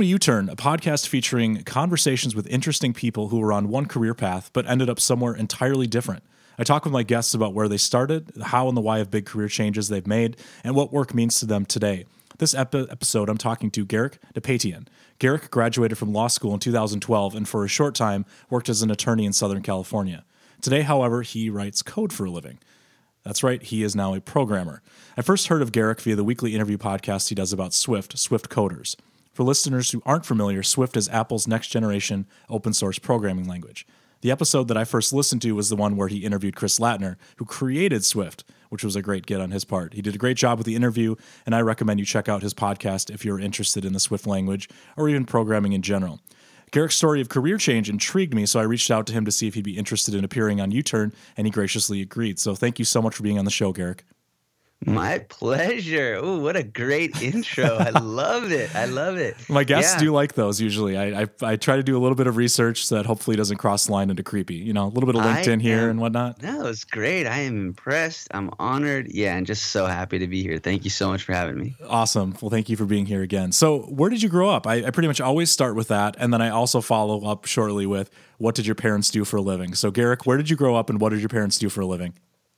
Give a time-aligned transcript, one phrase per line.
[0.00, 3.84] Welcome to U Turn, a podcast featuring conversations with interesting people who were on one
[3.84, 6.22] career path but ended up somewhere entirely different.
[6.58, 9.26] I talk with my guests about where they started, how and the why of big
[9.26, 12.06] career changes they've made, and what work means to them today.
[12.38, 14.86] This epi- episode, I'm talking to Garrick Nahapetian.
[15.18, 18.90] Garrick graduated from law school in 2012 and for a short time worked as an
[18.90, 20.24] attorney in Southern California.
[20.62, 22.58] Today, however, he writes code for a living.
[23.22, 24.80] That's right, he is now a programmer.
[25.18, 28.48] I first heard of Garrick via the weekly interview podcast he does about Swift, Swift
[28.48, 28.96] Coders.
[29.40, 33.86] For listeners who aren't familiar, Swift is Apple's next generation open source programming language.
[34.20, 37.16] The episode that I first listened to was the one where he interviewed Chris Lattner,
[37.36, 39.94] who created Swift, which was a great get on his part.
[39.94, 41.14] He did a great job with the interview,
[41.46, 44.68] and I recommend you check out his podcast if you're interested in the Swift language
[44.94, 46.20] or even programming in general.
[46.70, 49.48] Garrick's story of career change intrigued me, so I reached out to him to see
[49.48, 52.38] if he'd be interested in appearing on U Turn, and he graciously agreed.
[52.38, 54.04] So thank you so much for being on the show, Garrick.
[54.86, 56.18] My pleasure.
[56.22, 57.76] Oh, what a great intro.
[57.76, 58.74] I love it.
[58.74, 59.36] I love it.
[59.48, 60.00] My guests yeah.
[60.00, 60.96] do like those usually.
[60.96, 63.58] I, I, I try to do a little bit of research so that hopefully doesn't
[63.58, 64.54] cross the line into creepy.
[64.54, 66.42] You know, a little bit of LinkedIn I here and whatnot.
[66.42, 67.26] No, it's great.
[67.26, 68.28] I am impressed.
[68.30, 69.08] I'm honored.
[69.10, 70.58] Yeah, and just so happy to be here.
[70.58, 71.76] Thank you so much for having me.
[71.86, 72.34] Awesome.
[72.40, 73.52] Well, thank you for being here again.
[73.52, 74.66] So, where did you grow up?
[74.66, 77.84] I, I pretty much always start with that, and then I also follow up shortly
[77.84, 79.74] with what did your parents do for a living?
[79.74, 81.86] So, Garrick, where did you grow up and what did your parents do for a
[81.86, 82.14] living?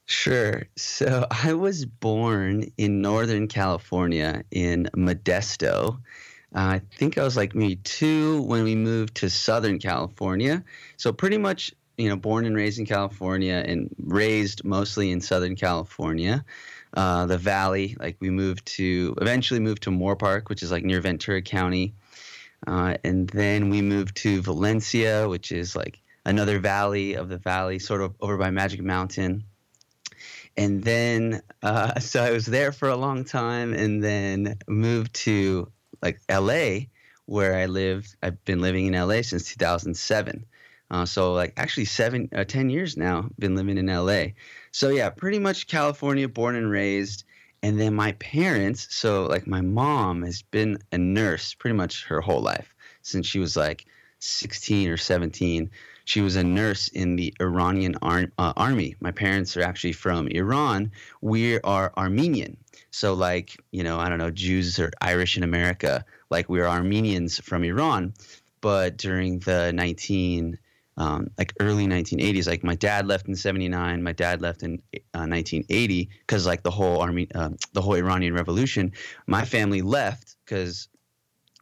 [0.06, 0.64] Sure.
[0.76, 5.98] So I was born in Northern California in Modesto.
[6.54, 10.64] Uh, I think I was like me two when we moved to Southern California.
[10.96, 15.56] So pretty much, you know, born and raised in California and raised mostly in Southern
[15.56, 16.44] California.
[16.94, 21.00] Uh, the Valley, like we moved to, eventually moved to Moorpark, which is like near
[21.00, 21.94] Ventura County.
[22.66, 27.78] Uh, and then we moved to Valencia, which is like another valley of the valley,
[27.78, 29.44] sort of over by Magic Mountain
[30.56, 35.70] and then uh, so I was there for a long time, and then moved to
[36.02, 36.90] like L.A.
[37.26, 38.16] where I lived.
[38.22, 39.22] I've been living in L.A.
[39.22, 40.46] since 2007.
[40.92, 44.26] Uh, so like actually seven, uh, 10 years now, been living in LA.
[44.72, 47.24] So yeah, pretty much California, born and raised.
[47.62, 52.20] And then my parents, so like my mom has been a nurse pretty much her
[52.20, 53.86] whole life since she was like
[54.18, 55.70] 16 or 17.
[56.04, 58.96] She was a nurse in the Iranian ar- uh, army.
[59.00, 60.92] My parents are actually from Iran.
[61.20, 62.56] We are Armenian.
[62.90, 67.38] So, like, you know, I don't know, Jews or Irish in America, like we're Armenians
[67.38, 68.14] from Iran.
[68.60, 70.58] But during the 19,
[70.96, 75.26] um, like early 1980s, like my dad left in 79, my dad left in uh,
[75.26, 78.92] 1980 because like the whole army, uh, the whole Iranian revolution,
[79.26, 80.88] my family left because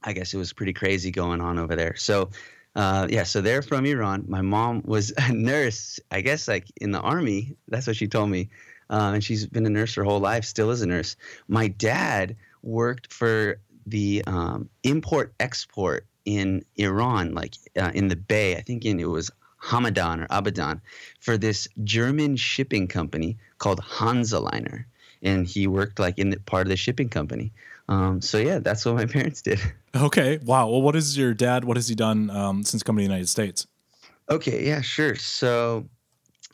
[0.02, 1.94] I guess it was pretty crazy going on over there.
[1.96, 2.30] So
[2.76, 4.24] uh, yeah, so they're from Iran.
[4.28, 7.56] My mom was a nurse, I guess, like in the army.
[7.68, 8.50] That's what she told me.
[8.88, 11.16] Uh, and she's been a nurse her whole life, still is a nurse.
[11.46, 18.56] My dad worked for the um, import export in Iran, like uh, in the Bay.
[18.56, 19.30] I think in, it was
[19.62, 20.80] Hamadan or Abadan
[21.20, 24.86] for this German shipping company called Hansa Liner.
[25.22, 27.52] And he worked like in the, part of the shipping company.
[27.90, 29.60] Um, so yeah, that's what my parents did.
[29.94, 30.38] Okay.
[30.38, 30.68] Wow.
[30.70, 31.64] Well, what is your dad?
[31.64, 33.66] What has he done um, since coming to the United States?
[34.30, 34.64] Okay.
[34.66, 34.80] Yeah.
[34.80, 35.16] Sure.
[35.16, 35.88] So,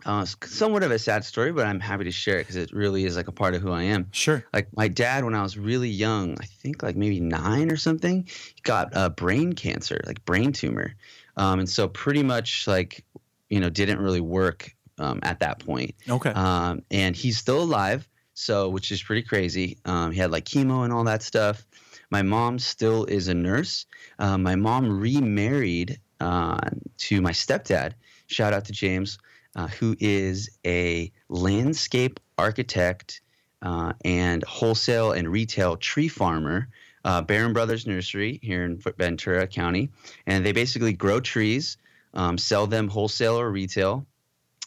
[0.06, 3.04] uh, somewhat of a sad story, but I'm happy to share it because it really
[3.04, 4.08] is like a part of who I am.
[4.12, 4.44] Sure.
[4.52, 8.24] Like my dad, when I was really young, I think like maybe nine or something,
[8.26, 10.94] he got a brain cancer, like brain tumor,
[11.36, 13.04] um, and so pretty much like
[13.50, 15.94] you know didn't really work um, at that point.
[16.08, 16.30] Okay.
[16.30, 19.78] Um, and he's still alive so which is pretty crazy.
[19.86, 21.66] Um, he had like chemo and all that stuff.
[22.10, 23.86] My mom still is a nurse.
[24.18, 26.58] Uh, my mom remarried uh,
[26.98, 27.94] to my stepdad.
[28.26, 29.18] Shout out to James,
[29.56, 33.22] uh, who is a landscape architect
[33.62, 36.68] uh, and wholesale and retail tree farmer.
[37.04, 39.90] Uh, Barron Brothers Nursery here in Ventura County,
[40.26, 41.78] and they basically grow trees,
[42.14, 44.06] um, sell them wholesale or retail,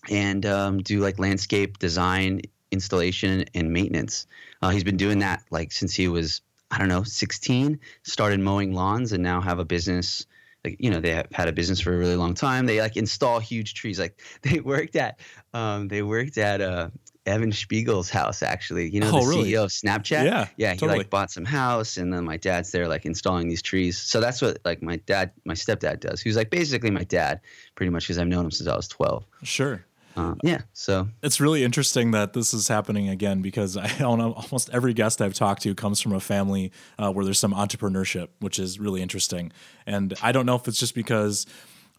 [0.09, 4.27] and um, do like landscape design installation and maintenance.
[4.61, 7.79] Uh, he's been doing that like since he was I don't know 16.
[8.03, 10.25] Started mowing lawns and now have a business.
[10.63, 12.65] Like you know they have had a business for a really long time.
[12.65, 13.99] They like install huge trees.
[13.99, 15.19] Like they worked at
[15.53, 16.89] um, they worked at uh,
[17.25, 18.89] Evan Spiegel's house actually.
[18.89, 19.51] You know oh, the really?
[19.51, 20.25] CEO of Snapchat.
[20.25, 20.73] Yeah, yeah.
[20.73, 20.99] He totally.
[20.99, 23.97] like bought some house, and then my dad's there like installing these trees.
[23.97, 26.21] So that's what like my dad, my stepdad does.
[26.21, 27.39] Who's like basically my dad,
[27.75, 29.25] pretty much because I've known him since I was 12.
[29.43, 29.85] Sure.
[30.19, 34.33] Uh, yeah, so it's really interesting that this is happening again because I don't know
[34.33, 38.27] almost every guest I've talked to comes from a family uh, where there's some entrepreneurship,
[38.39, 39.51] which is really interesting.
[39.85, 41.45] And I don't know if it's just because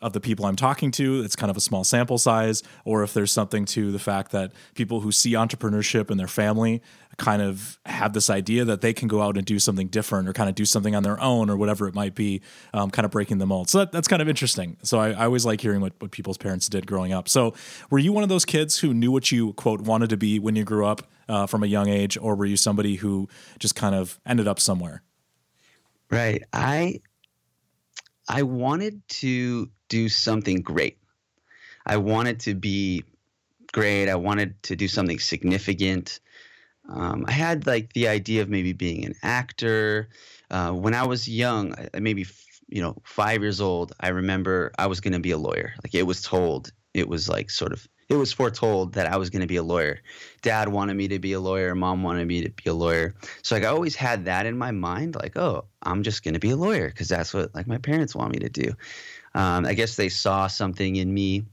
[0.02, 3.12] of the people I'm talking to, it's kind of a small sample size, or if
[3.12, 6.82] there's something to the fact that people who see entrepreneurship in their family
[7.18, 10.32] kind of have this idea that they can go out and do something different or
[10.32, 12.40] kind of do something on their own or whatever it might be,
[12.72, 13.68] um, kind of breaking the mold.
[13.68, 14.78] So that, that's kind of interesting.
[14.82, 17.28] So I, I always like hearing what, what people's parents did growing up.
[17.28, 17.54] So
[17.90, 20.56] were you one of those kids who knew what you, quote, wanted to be when
[20.56, 23.94] you grew up uh, from a young age, or were you somebody who just kind
[23.94, 25.02] of ended up somewhere?
[26.10, 26.42] Right.
[26.52, 27.02] I
[28.28, 30.96] I wanted to do something great.
[31.84, 33.04] I wanted to be
[33.72, 34.08] great.
[34.08, 36.20] I wanted to do something significant.
[36.88, 40.08] Um, I had like the idea of maybe being an actor.
[40.50, 42.26] Uh, when I was young, maybe
[42.68, 45.74] you know five years old, I remember I was going to be a lawyer.
[45.84, 49.30] Like it was told, it was like sort of it was foretold that I was
[49.30, 50.00] going to be a lawyer.
[50.42, 51.76] Dad wanted me to be a lawyer.
[51.76, 53.14] Mom wanted me to be a lawyer.
[53.42, 56.40] So like I always had that in my mind, like, oh, I'm just going to
[56.40, 58.72] be a lawyer because that's what like my parents want me to do.
[59.34, 61.44] Um, I guess they saw something in me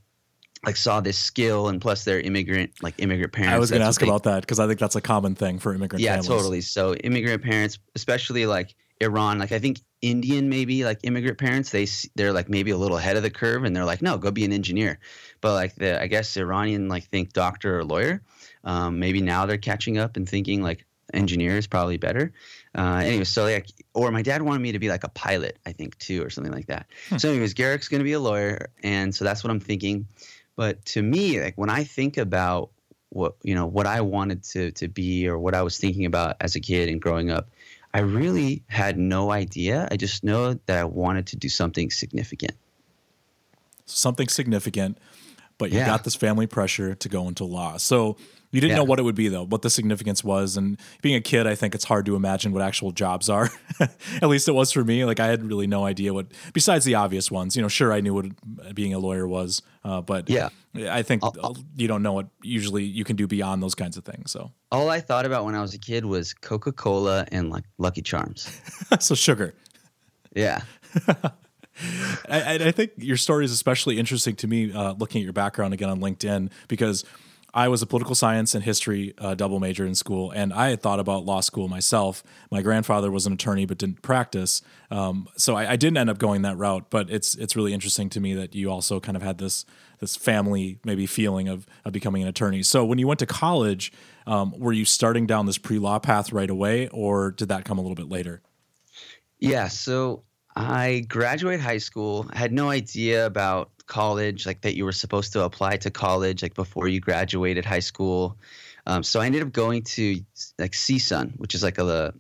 [0.66, 3.88] like saw this skill and plus they're immigrant like immigrant parents i was going to
[3.88, 6.28] ask they, about that because i think that's a common thing for immigrant yeah families.
[6.28, 6.62] totally.
[6.62, 11.88] So immigrant parents especially like iran like i think indian maybe like immigrant parents they
[12.16, 14.46] they're like maybe a little ahead of the curve and they're like no go be
[14.46, 15.00] an engineer.
[15.42, 18.22] But like the i guess iranian like think doctor or lawyer.
[18.64, 22.34] Um, maybe now they're catching up and thinking like engineer is probably better
[22.78, 25.72] uh, anyway so like or my dad wanted me to be like a pilot i
[25.72, 27.18] think too or something like that hmm.
[27.18, 30.08] so anyways garrick's going to be a lawyer and so that's what i'm thinking
[30.56, 32.70] but to me like when i think about
[33.10, 36.36] what you know what i wanted to to be or what i was thinking about
[36.40, 37.50] as a kid and growing up
[37.94, 42.54] i really had no idea i just know that i wanted to do something significant
[43.86, 44.98] something significant
[45.58, 45.86] but you yeah.
[45.86, 47.78] got this family pressure to go into law.
[47.78, 48.18] So
[48.58, 48.78] you didn't yeah.
[48.78, 50.58] know what it would be though, what the significance was.
[50.58, 53.52] And being a kid, I think it's hard to imagine what actual jobs are.
[53.80, 55.06] At least it was for me.
[55.06, 57.56] Like I had really no idea what, besides the obvious ones.
[57.56, 58.26] You know, sure I knew what
[58.74, 62.30] being a lawyer was, uh, but yeah, I think I'll, I'll, you don't know what
[62.42, 64.32] usually you can do beyond those kinds of things.
[64.32, 67.66] So all I thought about when I was a kid was Coca Cola and like
[67.78, 68.60] Lucky Charms.
[69.00, 69.54] so sugar.
[70.36, 70.62] Yeah.
[72.28, 75.76] I, I, think your story is especially interesting to me uh, looking at your background
[75.76, 77.06] again on LinkedIn because
[77.54, 80.82] I was a political science and history uh, double major in school, and I had
[80.82, 82.22] thought about law school myself.
[82.52, 84.62] My grandfather was an attorney but didn't practice,
[84.92, 86.90] um, so I, I, didn't end up going that route.
[86.90, 89.66] But it's it's really interesting to me that you also kind of had this
[90.00, 92.64] this family maybe feeling of, of becoming an attorney.
[92.64, 93.92] So when you went to college,
[94.28, 97.78] um, were you starting down this pre law path right away, or did that come
[97.78, 98.42] a little bit later?
[99.40, 100.24] Yeah, so
[100.58, 102.26] I graduated high school.
[102.32, 106.42] I had no idea about college, like that you were supposed to apply to college
[106.42, 108.36] like before you graduated high school.
[108.88, 110.20] Um, so I ended up going to
[110.58, 112.12] like CSUN, which is like a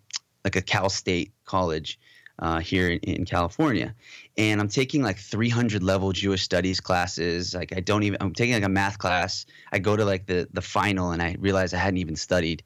[0.43, 1.99] like a Cal State college
[2.37, 3.95] uh, here in, in, California,
[4.37, 7.55] and I'm taking like 300 level Jewish studies classes.
[7.55, 9.47] Like I don't even I'm taking like a math class.
[9.71, 12.61] I go to like the the final and I realize I hadn't even studied,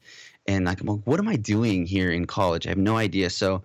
[0.46, 2.66] and like well, what am I doing here in college?
[2.66, 3.30] I have no idea.
[3.30, 3.62] So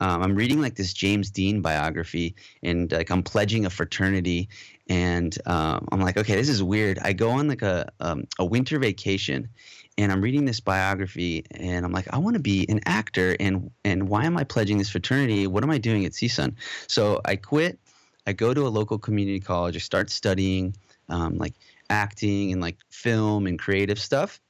[0.00, 4.48] um, I'm reading like this James Dean biography, and like I'm pledging a fraternity,
[4.88, 6.98] and um, I'm like, okay, this is weird.
[7.00, 9.48] I go on like a um, a winter vacation,
[9.96, 13.70] and I'm reading this biography, and I'm like, I want to be an actor, and
[13.84, 15.46] and why am I pledging this fraternity?
[15.46, 16.54] What am I doing at CSUN?
[16.86, 17.78] So I quit.
[18.26, 19.74] I go to a local community college.
[19.74, 20.76] I start studying
[21.08, 21.54] um, like
[21.90, 24.40] acting and like film and creative stuff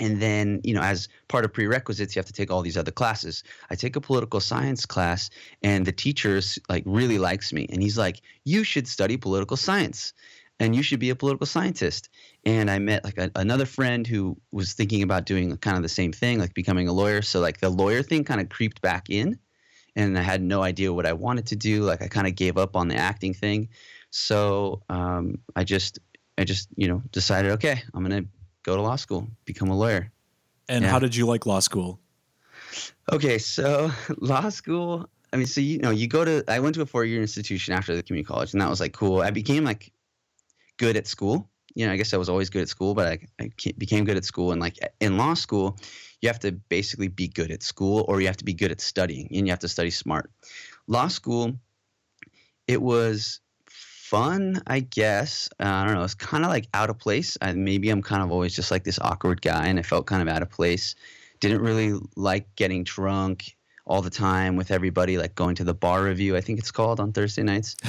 [0.00, 2.90] and then you know as part of prerequisites you have to take all these other
[2.90, 3.44] classes.
[3.70, 5.30] I take a political science class
[5.62, 7.66] and the teacher like really likes me.
[7.70, 10.12] And he's like you should study political science
[10.58, 12.08] and you should be a political scientist.
[12.44, 15.88] And i met like a, another friend who was thinking about doing kind of the
[15.88, 17.22] same thing like becoming a lawyer.
[17.22, 19.38] So like the lawyer thing kind of creeped back in
[19.94, 21.82] and i had no idea what i wanted to do.
[21.82, 23.68] Like i kind of gave up on the acting thing.
[24.10, 25.98] So um, i just
[26.38, 28.24] i just you know decided okay i'm gonna
[28.62, 30.10] go to law school, become a lawyer.
[30.68, 30.90] And yeah.
[30.90, 32.00] how did you like law school?
[33.12, 35.08] Okay, so law school.
[35.32, 36.44] I mean, so you know, you go to.
[36.48, 39.20] I went to a four-year institution after the community college, and that was like cool.
[39.20, 39.92] I became like
[40.76, 41.48] good at school.
[41.74, 44.16] You know, I guess I was always good at school, but I, I became good
[44.16, 44.50] at school.
[44.50, 45.78] And like in law school,
[46.20, 48.80] you have to basically be good at school, or you have to be good at
[48.80, 50.30] studying, and you have to study smart.
[50.88, 51.54] Law school,
[52.66, 53.40] it was
[54.10, 55.48] fun, I guess.
[55.60, 56.02] Uh, I don't know.
[56.02, 57.38] It's kind of like out of place.
[57.40, 60.20] I, maybe I'm kind of always just like this awkward guy, and I felt kind
[60.20, 60.96] of out of place.
[61.38, 66.02] Didn't really like getting drunk all the time with everybody, like going to the bar
[66.02, 66.36] review.
[66.36, 67.76] I think it's called on Thursday nights.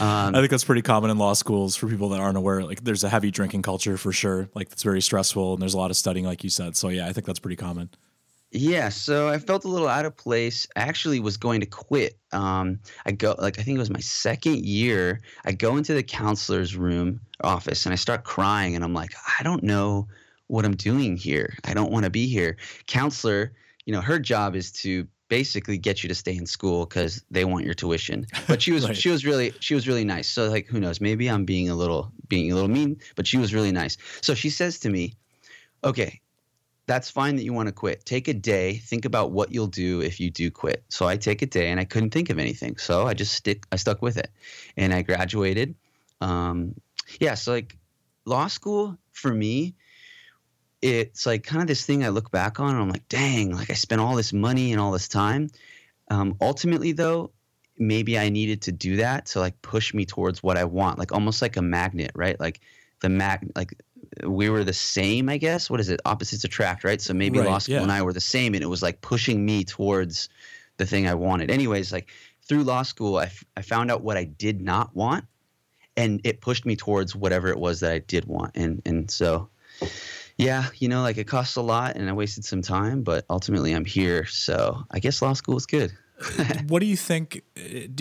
[0.00, 2.64] Um, I think that's pretty common in law schools for people that aren't aware.
[2.64, 4.48] Like, there's a heavy drinking culture for sure.
[4.54, 6.74] Like, it's very stressful, and there's a lot of studying, like you said.
[6.74, 7.90] So, yeah, I think that's pretty common.
[8.52, 10.66] Yeah, so I felt a little out of place.
[10.74, 12.18] I actually was going to quit.
[12.32, 15.20] Um, I go like I think it was my second year.
[15.44, 19.44] I go into the counselor's room office and I start crying and I'm like, I
[19.44, 20.08] don't know
[20.48, 21.54] what I'm doing here.
[21.64, 22.56] I don't want to be here.
[22.88, 23.52] Counselor,
[23.84, 27.44] you know, her job is to basically get you to stay in school because they
[27.44, 28.26] want your tuition.
[28.48, 28.96] But she was right.
[28.96, 30.28] she was really she was really nice.
[30.28, 31.00] So like who knows?
[31.00, 33.96] Maybe I'm being a little being a little mean, but she was really nice.
[34.22, 35.14] So she says to me,
[35.84, 36.20] "Okay,
[36.90, 38.04] that's fine that you want to quit.
[38.04, 40.82] Take a day, think about what you'll do if you do quit.
[40.88, 42.78] So I take a day and I couldn't think of anything.
[42.78, 44.28] So I just stick I stuck with it.
[44.76, 45.76] And I graduated.
[46.20, 46.74] Um,
[47.20, 47.78] yeah, so like
[48.24, 49.76] law school for me,
[50.82, 53.70] it's like kind of this thing I look back on and I'm like, dang, like
[53.70, 55.48] I spent all this money and all this time.
[56.08, 57.30] Um, ultimately though,
[57.78, 61.12] maybe I needed to do that to like push me towards what I want, like
[61.12, 62.38] almost like a magnet, right?
[62.40, 62.60] Like
[62.98, 63.74] the mag like
[64.24, 65.70] we were the same, I guess.
[65.70, 66.00] What is it?
[66.04, 67.00] Opposites attract, right?
[67.00, 67.82] So maybe right, law school yeah.
[67.82, 70.28] and I were the same, and it was like pushing me towards
[70.76, 71.50] the thing I wanted.
[71.50, 72.10] Anyways, like
[72.42, 75.24] through law school, I, f- I found out what I did not want,
[75.96, 78.56] and it pushed me towards whatever it was that I did want.
[78.56, 79.48] And and so,
[80.36, 83.72] yeah, you know, like it costs a lot, and I wasted some time, but ultimately
[83.72, 84.26] I'm here.
[84.26, 85.92] So I guess law school is good.
[86.68, 87.42] what do you think,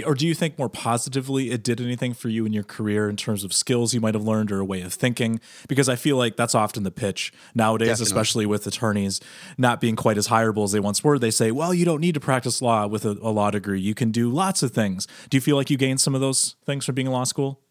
[0.05, 3.15] or do you think more positively it did anything for you in your career in
[3.15, 5.39] terms of skills you might have learned or a way of thinking?
[5.67, 8.05] Because I feel like that's often the pitch nowadays, Definitely.
[8.05, 9.21] especially with attorneys
[9.57, 11.17] not being quite as hireable as they once were.
[11.17, 13.79] They say, well, you don't need to practice law with a, a law degree.
[13.79, 15.07] You can do lots of things.
[15.29, 17.61] Do you feel like you gained some of those things from being in law school?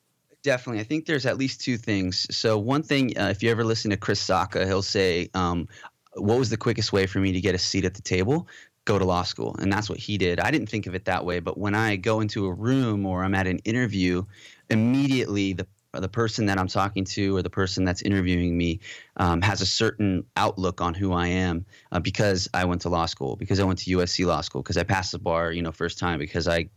[0.43, 0.81] Definitely.
[0.81, 2.27] I think there's at least two things.
[2.35, 5.69] So, one thing, uh, if you ever listen to Chris Sacca, he'll say, um,
[6.15, 8.49] what was the quickest way for me to get a seat at the table?
[8.89, 9.55] Go to law school.
[9.59, 10.41] And that's what he did.
[10.41, 13.23] I didn't think of it that way, but when I go into a room or
[13.23, 14.25] I'm at an interview,
[14.71, 18.81] immediately the the person that I'm talking to or the person that's interviewing me
[19.17, 23.07] um, has a certain outlook on who I am uh, because I went to law
[23.07, 25.73] school, because I went to USC law school, because I passed the bar, you know,
[25.73, 26.69] first time, because I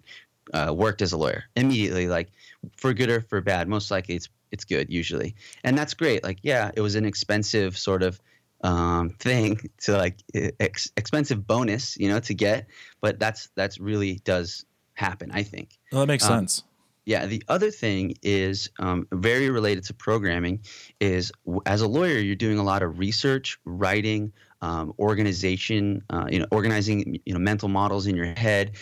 [0.54, 1.44] uh, worked as a lawyer.
[1.58, 2.30] Immediately, like
[2.78, 6.24] for good or for bad, most likely it's it's good usually, and that's great.
[6.24, 8.20] Like, yeah, it was an expensive sort of
[8.64, 10.22] um, thing to like
[10.60, 12.68] ex- expensive bonus, you know, to get.
[13.02, 15.32] But that's that's really does happen.
[15.32, 15.78] I think.
[15.92, 16.64] Well, that makes um, sense.
[17.06, 17.26] Yeah.
[17.26, 20.62] The other thing is um, very related to programming.
[21.00, 21.32] Is
[21.66, 26.46] as a lawyer, you're doing a lot of research, writing, um, organization, uh, you know,
[26.52, 28.74] organizing, you know, mental models in your head,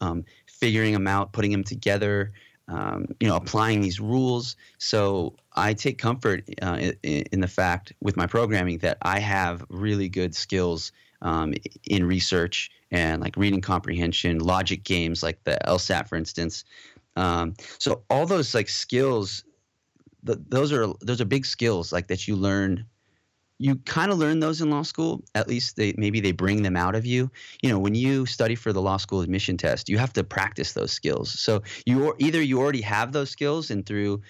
[0.00, 2.32] um, figuring them out, putting them together
[2.68, 4.56] um, you know, applying these rules.
[4.78, 9.64] So I take comfort uh, in, in, the fact with my programming that I have
[9.68, 11.54] really good skills um,
[11.84, 16.64] in research and like reading comprehension, logic games like the LSAT, for instance.
[17.16, 19.44] Um, so all those like skills,
[20.26, 22.86] th- those are those are big skills like that you learn
[23.64, 25.24] you kind of learn those in law school.
[25.34, 27.30] At least they maybe they bring them out of you.
[27.62, 30.74] You know, when you study for the law school admission test, you have to practice
[30.74, 31.32] those skills.
[31.40, 34.20] So you either you already have those skills, and through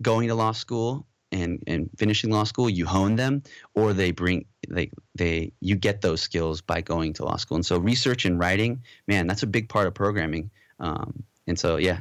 [0.00, 3.42] going to law school and and finishing law school, you hone them,
[3.74, 7.56] or they bring they they you get those skills by going to law school.
[7.56, 10.50] And so research and writing, man, that's a big part of programming.
[10.80, 12.00] Um, and so yeah,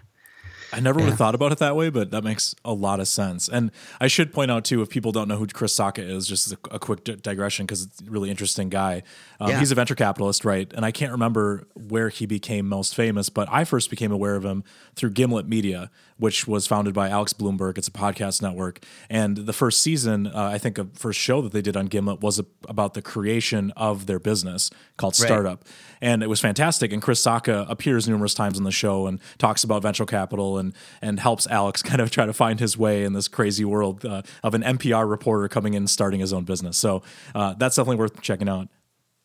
[0.74, 1.05] I never yeah.
[1.05, 3.47] would have thought about it that way, but that makes a lot of sense.
[3.47, 6.51] And I should point out too, if people don't know who Chris Sacca is, just
[6.51, 9.03] a, a quick digression because it's a really interesting guy.
[9.39, 9.59] Um, yeah.
[9.59, 10.71] He's a venture capitalist, right?
[10.74, 14.43] And I can't remember where he became most famous, but I first became aware of
[14.43, 14.63] him
[14.95, 17.77] through Gimlet Media, which was founded by Alex Blumberg.
[17.77, 21.51] It's a podcast network, and the first season, uh, I think, a first show that
[21.51, 25.74] they did on Gimlet was a, about the creation of their business called Startup, right.
[26.01, 26.93] and it was fantastic.
[26.93, 30.74] And Chris Sacca appears numerous times on the show and talks about venture capital and
[31.01, 34.21] and helps Alex kind of try to find his way in this crazy world uh,
[34.43, 36.77] of an NPR reporter coming in and starting his own business.
[36.77, 37.01] So
[37.33, 38.67] uh, that's definitely worth checking out.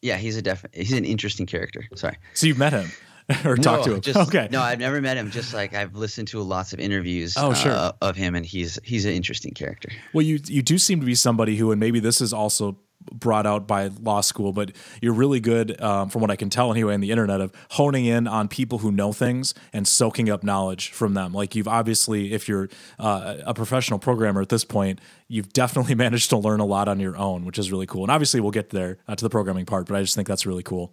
[0.00, 1.84] Yeah, he's a def- he's an interesting character.
[1.94, 2.16] Sorry.
[2.34, 2.90] So you've met him.
[3.44, 4.00] or no, talk to him.
[4.00, 4.48] Just, okay.
[4.50, 5.30] No, I've never met him.
[5.30, 7.34] Just like I've listened to lots of interviews.
[7.36, 7.72] Oh, sure.
[7.72, 9.90] Uh, of him, and he's he's an interesting character.
[10.12, 12.78] Well, you you do seem to be somebody who, and maybe this is also
[13.10, 16.70] brought out by law school, but you're really good, um, from what I can tell
[16.70, 20.42] anyway, on the internet of honing in on people who know things and soaking up
[20.42, 21.32] knowledge from them.
[21.32, 26.30] Like you've obviously, if you're uh, a professional programmer at this point, you've definitely managed
[26.30, 28.02] to learn a lot on your own, which is really cool.
[28.02, 30.46] And obviously, we'll get there uh, to the programming part, but I just think that's
[30.46, 30.92] really cool.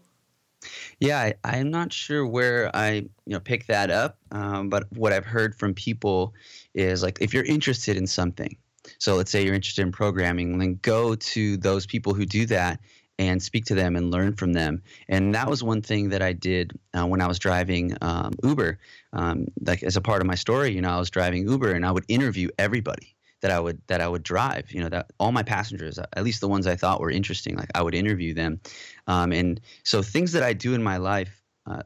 [0.99, 5.13] Yeah, I, am not sure where I you know pick that up, um, but what
[5.13, 6.33] I've heard from people
[6.73, 8.57] is like if you're interested in something,
[8.97, 12.79] so let's say you're interested in programming, then go to those people who do that
[13.19, 14.81] and speak to them and learn from them.
[15.09, 18.79] And that was one thing that I did uh, when I was driving um, Uber.
[19.11, 21.85] Um, like as a part of my story, you know, I was driving Uber and
[21.85, 23.15] I would interview everybody.
[23.41, 24.71] That I would that I would drive.
[24.71, 27.69] You know, that all my passengers, at least the ones I thought were interesting, like
[27.75, 28.59] I would interview them.
[29.07, 31.81] Um, and so things that I do in my life, uh,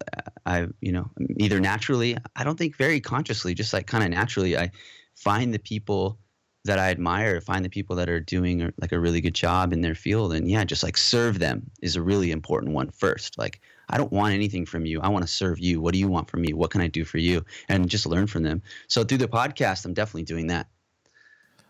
[0.46, 4.58] I you know either naturally, I don't think very consciously, just like kind of naturally,
[4.58, 4.72] I
[5.16, 6.20] find the people
[6.66, 9.82] that I admire, find the people that are doing like a really good job in
[9.82, 13.38] their field, and yeah, just like serve them is a really important one first.
[13.38, 15.02] Like I don't want anything from you.
[15.02, 15.82] I want to serve you.
[15.82, 16.54] What do you want from me?
[16.54, 17.46] What can I do for you?
[17.68, 18.62] And just learn from them.
[18.88, 20.68] So through the podcast, I'm definitely doing that.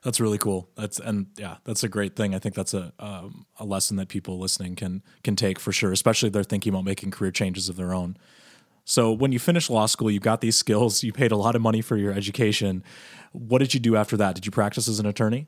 [0.04, 0.70] That's really cool.
[0.76, 2.36] That's and yeah, that's a great thing.
[2.36, 5.92] I think that's a um, a lesson that people listening can can take for sure,
[5.92, 8.18] especially if they're thinking about making career changes of their own.
[8.86, 11.62] So when you finished law school, you got these skills, you paid a lot of
[11.62, 12.84] money for your education.
[13.32, 14.36] What did you do after that?
[14.36, 15.48] Did you practice as an attorney?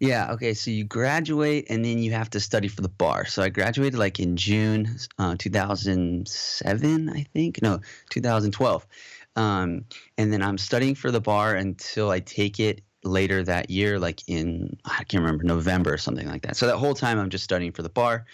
[0.00, 0.32] Yeah.
[0.32, 0.52] Okay.
[0.54, 3.26] So you graduate and then you have to study for the bar.
[3.26, 7.62] So I graduated like in June uh, 2007, I think.
[7.62, 7.80] No,
[8.10, 8.86] 2012.
[9.36, 9.84] Um,
[10.18, 14.22] and then I'm studying for the bar until I take it later that year, like
[14.26, 16.56] in I can't remember November or something like that.
[16.56, 18.26] So that whole time I'm just studying for the bar.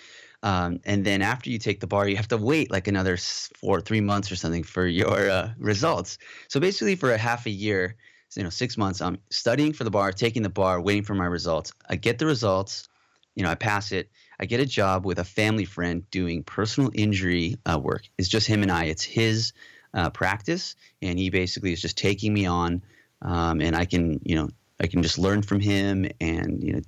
[0.42, 3.80] Um, and then after you take the bar, you have to wait like another four,
[3.80, 6.18] three months or something for your uh, results.
[6.48, 7.96] So basically, for a half a year,
[8.36, 11.26] you know, six months, I'm studying for the bar, taking the bar, waiting for my
[11.26, 11.72] results.
[11.88, 12.88] I get the results,
[13.34, 14.10] you know, I pass it.
[14.38, 18.02] I get a job with a family friend doing personal injury uh, work.
[18.18, 18.84] It's just him and I.
[18.84, 19.52] It's his
[19.94, 22.82] uh, practice, and he basically is just taking me on
[23.22, 24.48] um, and I can you know
[24.80, 26.80] I can just learn from him, and you know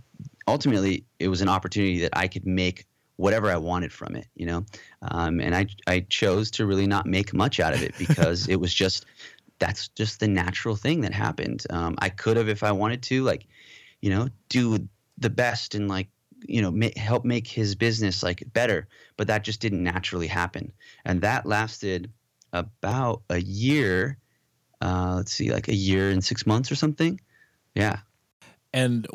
[0.46, 4.46] ultimately it was an opportunity that I could make whatever I wanted from it, you
[4.46, 4.64] know,
[5.02, 8.56] um, and I I chose to really not make much out of it because it
[8.56, 9.06] was just
[9.58, 11.64] that's just the natural thing that happened.
[11.70, 13.46] Um, I could have if I wanted to, like,
[14.00, 14.88] you know, do
[15.18, 16.08] the best and like
[16.46, 18.86] you know ma- help make his business like better
[19.16, 20.72] but that just didn't naturally happen
[21.04, 22.10] and that lasted
[22.52, 24.16] about a year
[24.80, 27.20] uh, let's see, like a year and six months or something.
[27.74, 27.98] Yeah.
[28.72, 29.06] And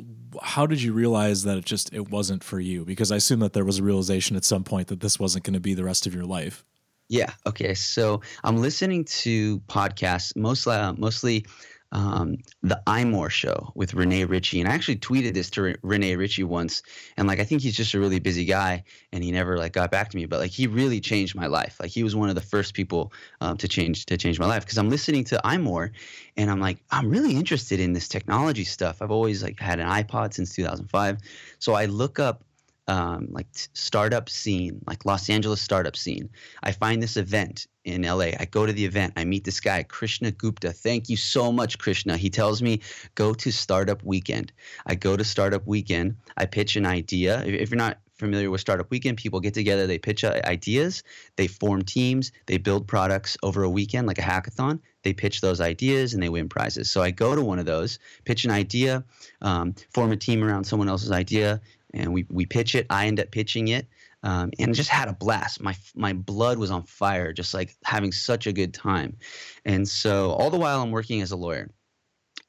[0.41, 2.85] how did you realize that it just it wasn't for you?
[2.85, 5.53] Because I assume that there was a realization at some point that this wasn't going
[5.53, 6.65] to be the rest of your life.
[7.09, 7.31] Yeah.
[7.45, 7.75] Okay.
[7.75, 11.45] So I'm listening to podcasts mostly, uh, mostly
[11.93, 14.59] um, the iMore show with Rene Ritchie.
[14.59, 16.81] And I actually tweeted this to R- Rene Ritchie once.
[17.15, 19.91] And like, I think he's just a really busy guy and he never like got
[19.91, 21.77] back to me, but like he really changed my life.
[21.79, 24.65] Like he was one of the first people um, to change, to change my life.
[24.65, 25.91] Cause I'm listening to iMore
[26.35, 29.01] and I'm like, I'm really interested in this technology stuff.
[29.01, 31.19] I've always like had an iPod since 2005.
[31.59, 32.43] So I look up
[32.87, 36.29] um, like startup scene, like Los Angeles startup scene.
[36.61, 38.31] I find this event in LA.
[38.39, 39.13] I go to the event.
[39.15, 40.71] I meet this guy, Krishna Gupta.
[40.71, 42.17] Thank you so much, Krishna.
[42.17, 42.81] He tells me
[43.15, 44.51] go to Startup Weekend.
[44.85, 46.17] I go to Startup Weekend.
[46.37, 47.43] I pitch an idea.
[47.45, 51.03] If you're not familiar with Startup Weekend, people get together, they pitch uh, ideas,
[51.35, 54.79] they form teams, they build products over a weekend, like a hackathon.
[55.03, 56.89] They pitch those ideas and they win prizes.
[56.89, 59.03] So I go to one of those, pitch an idea,
[59.41, 61.59] um, form a team around someone else's idea
[61.93, 62.87] and we, we pitch it.
[62.89, 63.87] I end up pitching it,
[64.23, 65.61] um, and just had a blast.
[65.61, 69.17] My my blood was on fire, just like having such a good time.
[69.65, 71.69] And so all the while I'm working as a lawyer,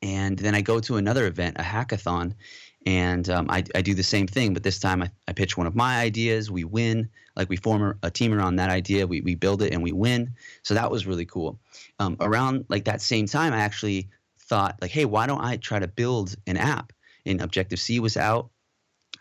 [0.03, 2.35] and then I go to another event, a hackathon,
[2.87, 5.67] and um, I, I do the same thing, but this time I, I pitch one
[5.67, 6.51] of my ideas.
[6.51, 9.07] We win, like we form a, a team around that idea.
[9.07, 10.35] We we build it and we win.
[10.63, 11.59] So that was really cool.
[11.99, 15.79] Um, around like that same time, I actually thought like, hey, why don't I try
[15.79, 16.93] to build an app?
[17.27, 18.51] And Objective C was out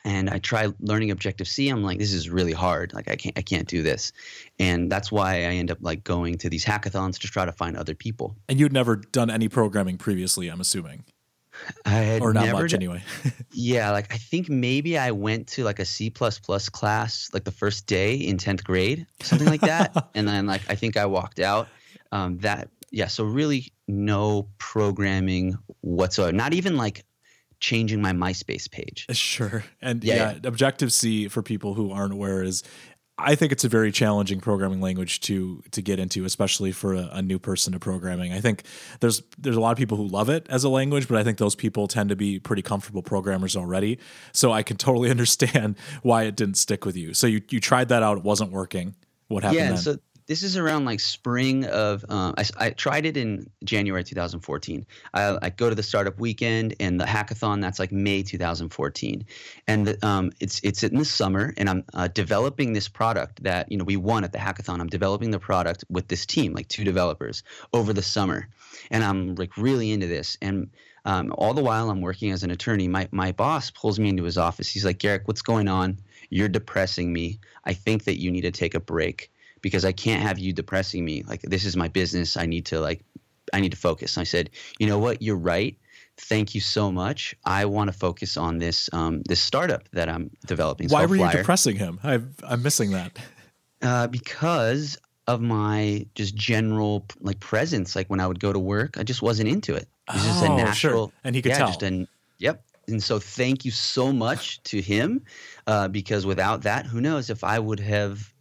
[0.06, 1.70] and I tried learning Objective C.
[1.70, 2.94] I'm like, this is really hard.
[2.94, 4.12] Like I can't I can't do this,
[4.60, 7.78] and that's why I end up like going to these hackathons to try to find
[7.78, 8.36] other people.
[8.50, 11.06] And you'd never done any programming previously, I'm assuming.
[11.86, 13.04] I had or not never much anyway.
[13.54, 17.86] Yeah, like I think maybe I went to like a C class like the first
[17.86, 21.68] day in tenth grade, something like that, and then like I think I walked out.
[22.12, 26.32] Um, that yeah, so really no programming whatsoever.
[26.32, 27.06] Not even like
[27.64, 29.08] changing my MySpace page.
[29.24, 29.64] Sure.
[29.82, 32.62] And Yeah, yeah, Objective C for people who aren't aware is
[33.18, 37.10] I think it's a very challenging programming language to to get into, especially for a,
[37.14, 38.34] a new person to programming.
[38.34, 38.64] I think
[39.00, 41.38] there's there's a lot of people who love it as a language, but I think
[41.38, 43.98] those people tend to be pretty comfortable programmers already.
[44.34, 47.14] So I can totally understand why it didn't stick with you.
[47.14, 48.96] So you you tried that out, it wasn't working.
[49.30, 49.78] What happened yeah, then?
[49.78, 52.06] so this is around like spring of.
[52.10, 54.86] Um, I, I tried it in January 2014.
[55.14, 57.62] I, I go to the startup weekend and the hackathon.
[57.62, 59.26] That's like May 2014,
[59.68, 63.72] and the, um, it's it's in the summer, and I'm uh, developing this product that
[63.72, 64.80] you know we won at the hackathon.
[64.80, 68.48] I'm developing the product with this team, like two developers, over the summer,
[68.92, 70.70] and I'm like really into this and.
[71.06, 74.24] Um, all the while I'm working as an attorney, my, my boss pulls me into
[74.24, 74.70] his office.
[74.70, 75.98] He's like, Garrick, what's going on?
[76.30, 77.42] You're depressing me.
[77.66, 79.30] I think that you need to take a break
[79.64, 81.24] because I can't have you depressing me.
[81.24, 82.38] Like this is my business.
[82.38, 83.04] I need to like
[83.52, 84.16] I need to focus.
[84.16, 85.24] And I said, you know what?
[85.24, 85.76] You're right.
[86.18, 87.36] thank you so much.
[87.44, 90.90] I want to focus on this um, this startup that I'm developing.
[90.90, 92.00] Why were you depressing him?
[92.04, 93.18] i am missing that.
[93.82, 94.98] Uh, because
[95.28, 97.96] of my just general like presence.
[97.96, 99.88] Like when I would go to work, I just wasn't into it.
[100.10, 101.08] It was oh, just a natural.
[101.08, 101.14] Sure.
[101.24, 101.68] And he could yeah, tell.
[101.68, 102.08] Just an,
[102.40, 102.64] yep.
[102.88, 105.24] And so thank you so much to him,
[105.68, 108.33] uh, because without that, who knows if I would have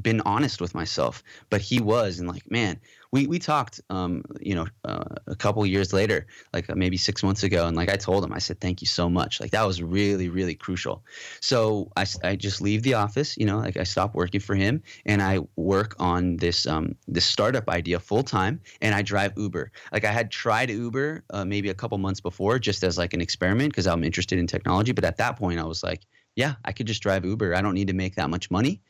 [0.00, 1.22] been honest with myself.
[1.50, 2.80] But he was, and like, man,
[3.12, 7.22] we we talked, um, you know, uh, a couple years later, like uh, maybe six
[7.22, 9.66] months ago, and like I told him, I said, "Thank you so much." Like that
[9.66, 11.04] was really really crucial.
[11.40, 14.82] So I, I just leave the office, you know, like I stop working for him,
[15.04, 19.70] and I work on this um this startup idea full time, and I drive Uber.
[19.92, 23.20] Like I had tried Uber uh, maybe a couple months before, just as like an
[23.20, 24.92] experiment because I'm interested in technology.
[24.92, 26.00] But at that point, I was like,
[26.34, 27.54] yeah, I could just drive Uber.
[27.54, 28.80] I don't need to make that much money.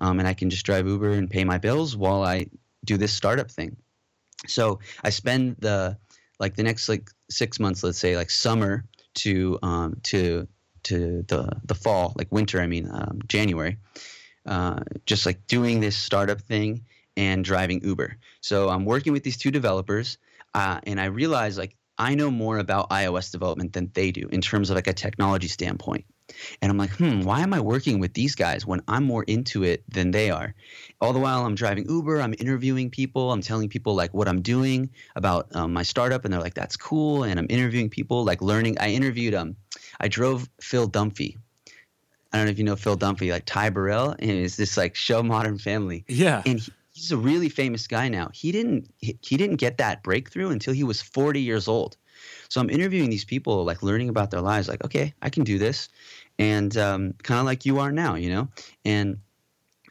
[0.00, 2.46] Um, and I can just drive Uber and pay my bills while I
[2.84, 3.76] do this startup thing.
[4.46, 5.96] So I spend the
[6.38, 8.84] like the next like six months, let's say like summer
[9.16, 10.48] to um, to
[10.84, 12.60] to the the fall, like winter.
[12.60, 13.78] I mean um, January,
[14.46, 16.84] uh, just like doing this startup thing
[17.16, 18.16] and driving Uber.
[18.40, 20.18] So I'm working with these two developers,
[20.54, 24.40] uh, and I realize like I know more about iOS development than they do in
[24.40, 26.04] terms of like a technology standpoint.
[26.62, 29.62] And I'm like, hmm, why am I working with these guys when I'm more into
[29.62, 30.54] it than they are?
[31.00, 34.40] All the while I'm driving Uber, I'm interviewing people, I'm telling people like what I'm
[34.40, 37.24] doing about um, my startup, and they're like, that's cool.
[37.24, 38.78] And I'm interviewing people, like learning.
[38.78, 39.56] I interviewed, um,
[40.00, 41.36] I drove Phil Dunphy.
[42.32, 44.96] I don't know if you know Phil Dunphy, like Ty Burrell, and it's this like
[44.96, 46.04] show Modern Family.
[46.08, 46.42] Yeah.
[46.44, 48.30] And he, he's a really famous guy now.
[48.32, 51.96] He didn't he, he didn't get that breakthrough until he was 40 years old.
[52.54, 55.58] So I'm interviewing these people, like learning about their lives, like, okay, I can do
[55.58, 55.88] this.
[56.38, 58.48] And um, kind of like you are now, you know?
[58.84, 59.18] And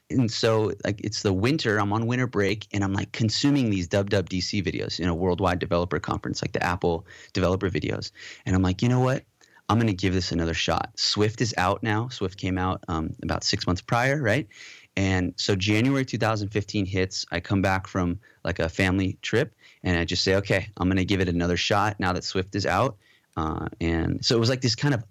[0.09, 3.87] and so like it's the winter i'm on winter break and i'm like consuming these
[3.87, 8.11] wwdc videos in a worldwide developer conference like the apple developer videos.
[8.45, 9.23] And i'm like you know what?
[9.69, 10.91] I'm going to give this another shot.
[10.97, 12.09] Swift is out now.
[12.09, 14.47] Swift came out um, about six months prior right
[14.95, 19.53] and so january 2015 hits i come back from like a family trip
[19.83, 22.55] and I just say, okay, I'm going to give it another shot now that Swift
[22.55, 22.97] is out.
[23.35, 25.03] Uh, and so it was like this kind of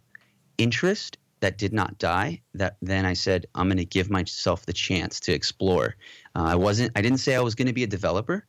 [0.58, 2.40] interest that did not die.
[2.54, 5.96] That then I said, I'm going to give myself the chance to explore.
[6.34, 6.92] Uh, I wasn't.
[6.96, 8.46] I didn't say I was going to be a developer.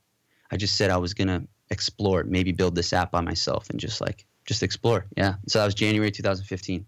[0.52, 3.80] I just said I was going to explore, maybe build this app by myself, and
[3.80, 5.08] just like just explore.
[5.18, 5.36] Yeah.
[5.48, 6.86] So that was January 2015.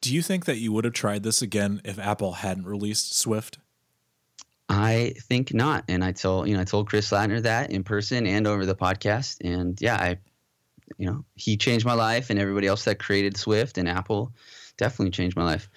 [0.00, 3.58] Do you think that you would have tried this again if Apple hadn't released Swift?
[4.68, 5.84] I think not.
[5.88, 8.76] And I told you know I told Chris Lattner that in person and over the
[8.76, 9.38] podcast.
[9.40, 10.18] And yeah, I
[10.98, 14.32] you know he changed my life, and everybody else that created Swift and Apple
[14.76, 15.68] definitely changed my life.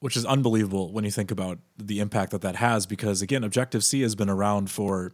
[0.00, 2.86] Which is unbelievable when you think about the impact that that has.
[2.86, 5.12] Because again, Objective C has been around for.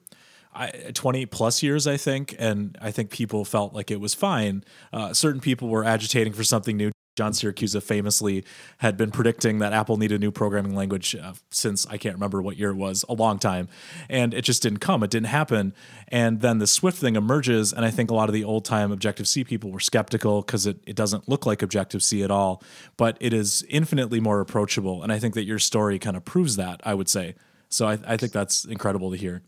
[0.93, 4.65] 20 plus years, I think, and I think people felt like it was fine.
[4.93, 6.91] Uh, certain people were agitating for something new.
[7.19, 8.45] John Siracusa famously
[8.77, 12.41] had been predicting that Apple needed a new programming language uh, since I can't remember
[12.41, 13.67] what year it was, a long time.
[14.09, 15.03] And it just didn't come.
[15.03, 15.75] It didn't happen.
[16.07, 17.73] And then the Swift thing emerges.
[17.73, 20.65] And I think a lot of the old time Objective C people were skeptical because
[20.65, 22.63] it, it doesn't look like Objective C at all,
[22.97, 25.03] but it is infinitely more approachable.
[25.03, 27.35] And I think that your story kind of proves that, I would say.
[27.69, 29.43] So I, I think that's incredible to hear.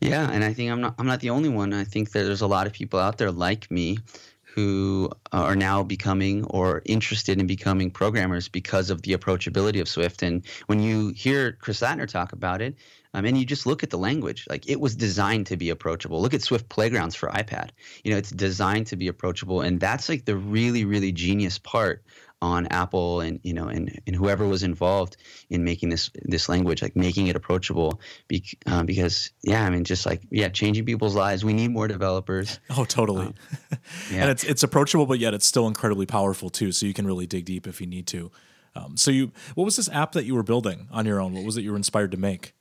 [0.00, 1.72] Yeah, and I think I'm not I'm not the only one.
[1.72, 3.98] I think that there's a lot of people out there like me
[4.58, 10.20] who are now becoming or interested in becoming programmers because of the approachability of Swift.
[10.24, 12.74] And when you hear Chris Lattner talk about it,
[13.14, 16.20] um, and you just look at the language, like it was designed to be approachable.
[16.20, 17.70] Look at Swift Playgrounds for iPad.
[18.02, 22.02] You know, it's designed to be approachable, and that's like the really, really genius part
[22.40, 25.16] on Apple and you know and, and whoever was involved
[25.50, 29.84] in making this this language like making it approachable be, uh, because yeah I mean
[29.84, 32.60] just like yeah changing people's lives we need more developers.
[32.70, 33.26] Oh totally.
[33.26, 33.34] Um,
[34.12, 34.22] yeah.
[34.22, 37.26] and it's it's approachable but yet it's still incredibly powerful too so you can really
[37.26, 38.30] dig deep if you need to.
[38.76, 41.34] Um, so you what was this app that you were building on your own?
[41.34, 42.54] What was it you were inspired to make?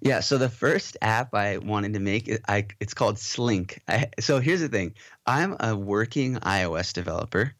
[0.00, 3.80] Yeah, so the first app I wanted to make, I, it's called Slink.
[3.88, 4.94] I, so here's the thing:
[5.26, 7.54] I'm a working iOS developer,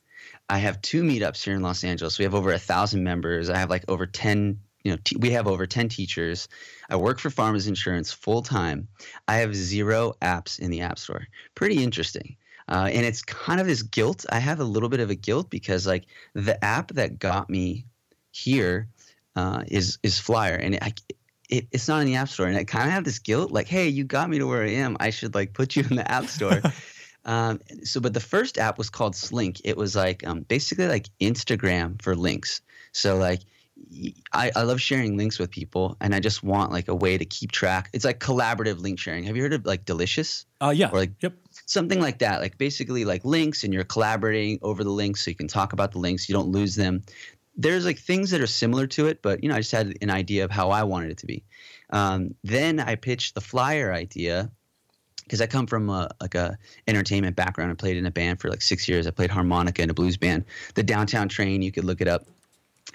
[0.48, 2.18] I have two meetups here in Los Angeles.
[2.18, 3.50] We have over a thousand members.
[3.50, 6.48] I have like over 10, you know, t- we have over 10 teachers.
[6.88, 8.88] I work for Farmers Insurance full time.
[9.26, 11.26] I have zero apps in the App Store.
[11.54, 12.36] Pretty interesting.
[12.68, 14.24] Uh, and it's kind of this guilt.
[14.30, 17.86] I have a little bit of a guilt because like the app that got me
[18.32, 18.88] here
[19.36, 20.92] uh, is is Flyer, and it, I,
[21.48, 23.68] it, it's not in the App Store, and I kind of have this guilt, like,
[23.68, 24.96] hey, you got me to where I am.
[24.98, 26.60] I should like put you in the App Store.
[27.26, 29.60] Um, so, but the first app was called Slink.
[29.64, 32.62] It was like um, basically like Instagram for links.
[32.92, 33.40] So, like,
[34.32, 37.24] I, I love sharing links with people, and I just want like a way to
[37.24, 37.90] keep track.
[37.92, 39.24] It's like collaborative link sharing.
[39.24, 40.46] Have you heard of like Delicious?
[40.60, 40.90] Uh, yeah.
[40.90, 41.34] Or like, yep.
[41.66, 42.40] something like that.
[42.40, 45.92] Like basically like links, and you're collaborating over the links, so you can talk about
[45.92, 46.28] the links.
[46.28, 47.02] You don't lose them.
[47.56, 50.10] There's like things that are similar to it, but you know, I just had an
[50.10, 51.44] idea of how I wanted it to be.
[51.90, 54.52] Um, then I pitched the flyer idea
[55.26, 57.72] because I come from a, like a entertainment background.
[57.72, 59.06] I played in a band for like six years.
[59.06, 60.44] I played harmonica in a blues band.
[60.74, 62.26] The Downtown Train, you could look it up.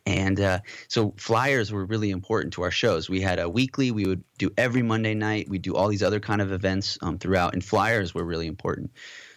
[0.06, 3.10] And uh, so flyers were really important to our shows.
[3.10, 3.92] We had a weekly.
[3.92, 5.50] We would do every Monday night.
[5.50, 8.92] We do all these other kind of events um, throughout, and flyers were really important.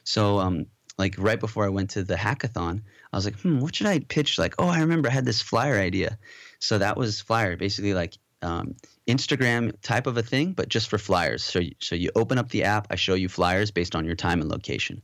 [0.04, 3.74] So, um, like right before I went to the hackathon, I was like, "Hmm, what
[3.74, 6.18] should I pitch?" Like, oh, I remember I had this flyer idea.
[6.60, 8.76] So that was flyer, basically like um,
[9.06, 11.44] Instagram type of a thing, but just for flyers.
[11.44, 14.16] So, you, so you open up the app, I show you flyers based on your
[14.16, 15.02] time and location,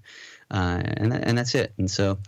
[0.51, 1.73] uh, and and that's it.
[1.79, 2.19] And so.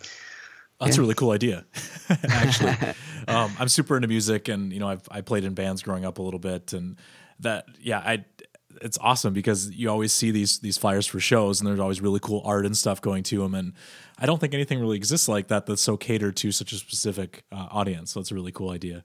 [0.81, 1.03] That's yeah.
[1.03, 1.65] a really cool idea.
[2.29, 2.73] Actually,
[3.29, 6.19] um, I'm super into music, and you know, I've I played in bands growing up
[6.19, 6.97] a little bit, and
[7.39, 8.25] that yeah, I
[8.81, 12.21] it's awesome because you always see these these flyers for shows, and there's always really
[12.21, 13.75] cool art and stuff going to them, and
[14.19, 17.45] I don't think anything really exists like that that's so catered to such a specific
[17.53, 18.13] uh, audience.
[18.13, 19.05] So it's a really cool idea.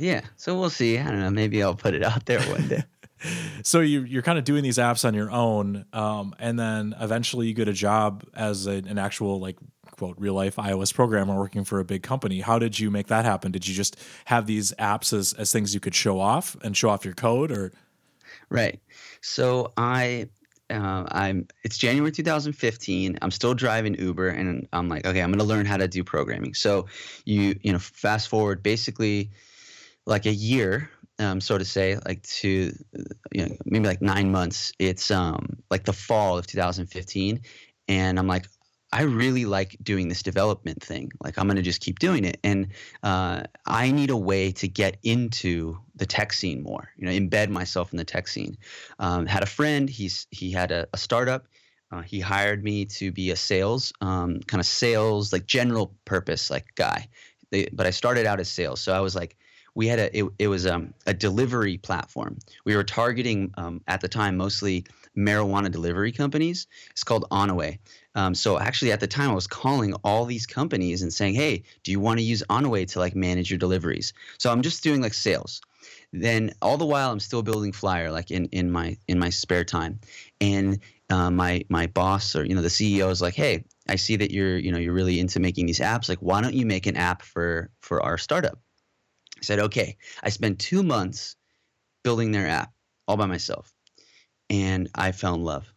[0.00, 0.22] Yeah.
[0.36, 0.98] So we'll see.
[0.98, 1.30] I don't know.
[1.30, 2.84] Maybe I'll put it out there one day.
[3.62, 7.46] so you, you're kind of doing these apps on your own, um, and then eventually
[7.46, 9.56] you get a job as a, an actual like
[9.98, 12.40] quote real life iOS programmer working for a big company.
[12.40, 13.52] How did you make that happen?
[13.52, 16.88] Did you just have these apps as as things you could show off and show
[16.88, 17.70] off your code, or?
[18.48, 18.80] Right.
[19.20, 20.30] So I
[20.70, 23.18] uh, I'm it's January 2015.
[23.20, 26.02] I'm still driving Uber, and I'm like, okay, I'm going to learn how to do
[26.02, 26.54] programming.
[26.54, 26.86] So
[27.26, 29.30] you you know, fast forward basically
[30.06, 32.72] like a year, um, so to say, like to
[33.32, 34.72] you know maybe like nine months.
[34.78, 37.40] It's um like the fall of 2015,
[37.88, 38.46] and I'm like,
[38.92, 41.12] I really like doing this development thing.
[41.22, 42.68] Like I'm gonna just keep doing it, and
[43.02, 46.88] uh, I need a way to get into the tech scene more.
[46.96, 48.56] You know, embed myself in the tech scene.
[48.98, 49.88] Um, had a friend.
[49.88, 51.46] He's he had a, a startup.
[51.92, 56.48] Uh, he hired me to be a sales, um, kind of sales, like general purpose,
[56.48, 57.08] like guy.
[57.50, 59.36] They, but I started out as sales, so I was like
[59.74, 62.38] we had a it, it was um, a delivery platform.
[62.64, 66.66] We were targeting um, at the time mostly marijuana delivery companies.
[66.90, 67.78] It's called Onaway.
[68.14, 71.62] Um, so actually, at the time, I was calling all these companies and saying, "Hey,
[71.84, 75.00] do you want to use Onaway to like manage your deliveries?" So I'm just doing
[75.00, 75.60] like sales.
[76.12, 79.64] Then all the while, I'm still building Flyer like in in my in my spare
[79.64, 80.00] time,
[80.40, 84.16] and uh, my my boss or you know the CEO is like, "Hey, I see
[84.16, 86.08] that you're you know you're really into making these apps.
[86.08, 88.58] Like, why don't you make an app for for our startup?"
[89.40, 89.96] I said, okay.
[90.22, 91.36] I spent two months
[92.02, 92.72] building their app
[93.08, 93.72] all by myself,
[94.48, 95.72] and I fell in love.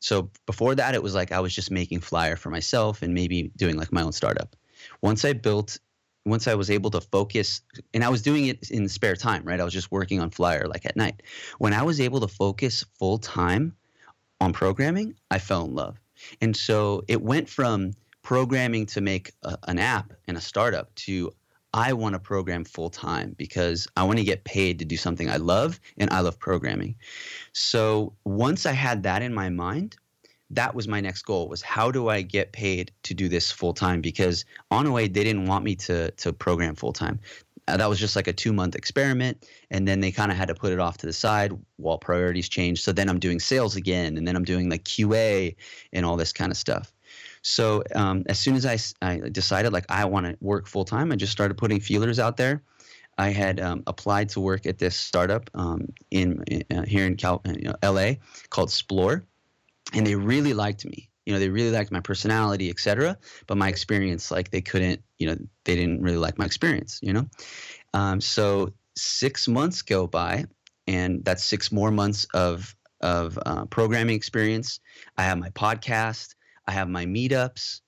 [0.00, 3.50] So before that, it was like I was just making flyer for myself and maybe
[3.56, 4.54] doing like my own startup.
[5.00, 5.78] Once I built,
[6.26, 7.62] once I was able to focus,
[7.94, 9.60] and I was doing it in spare time, right?
[9.60, 11.22] I was just working on flyer like at night.
[11.58, 13.76] When I was able to focus full time
[14.40, 15.98] on programming, I fell in love.
[16.40, 21.32] And so it went from programming to make a, an app and a startup to
[21.74, 25.28] I want to program full time because I want to get paid to do something
[25.28, 26.94] I love and I love programming.
[27.52, 29.96] So once I had that in my mind,
[30.50, 33.74] that was my next goal was how do I get paid to do this full
[33.74, 37.18] time because Onaway they didn't want me to to program full time.
[37.66, 40.46] Uh, that was just like a 2 month experiment and then they kind of had
[40.48, 42.84] to put it off to the side while priorities changed.
[42.84, 45.56] So then I'm doing sales again and then I'm doing like QA
[45.92, 46.93] and all this kind of stuff.
[47.44, 51.12] So um, as soon as I, I decided like I want to work full time,
[51.12, 52.62] I just started putting feelers out there.
[53.18, 56.42] I had um, applied to work at this startup um, in
[56.74, 57.42] uh, here in Cal-
[57.82, 58.14] LA
[58.48, 59.24] called Splore,
[59.92, 61.10] and they really liked me.
[61.26, 63.18] You know, they really liked my personality, etc.
[63.46, 66.98] But my experience, like they couldn't, you know, they didn't really like my experience.
[67.02, 67.26] You know,
[67.92, 70.46] um, so six months go by,
[70.86, 74.80] and that's six more months of of uh, programming experience.
[75.18, 76.34] I have my podcast.
[76.66, 77.80] I have my meetups,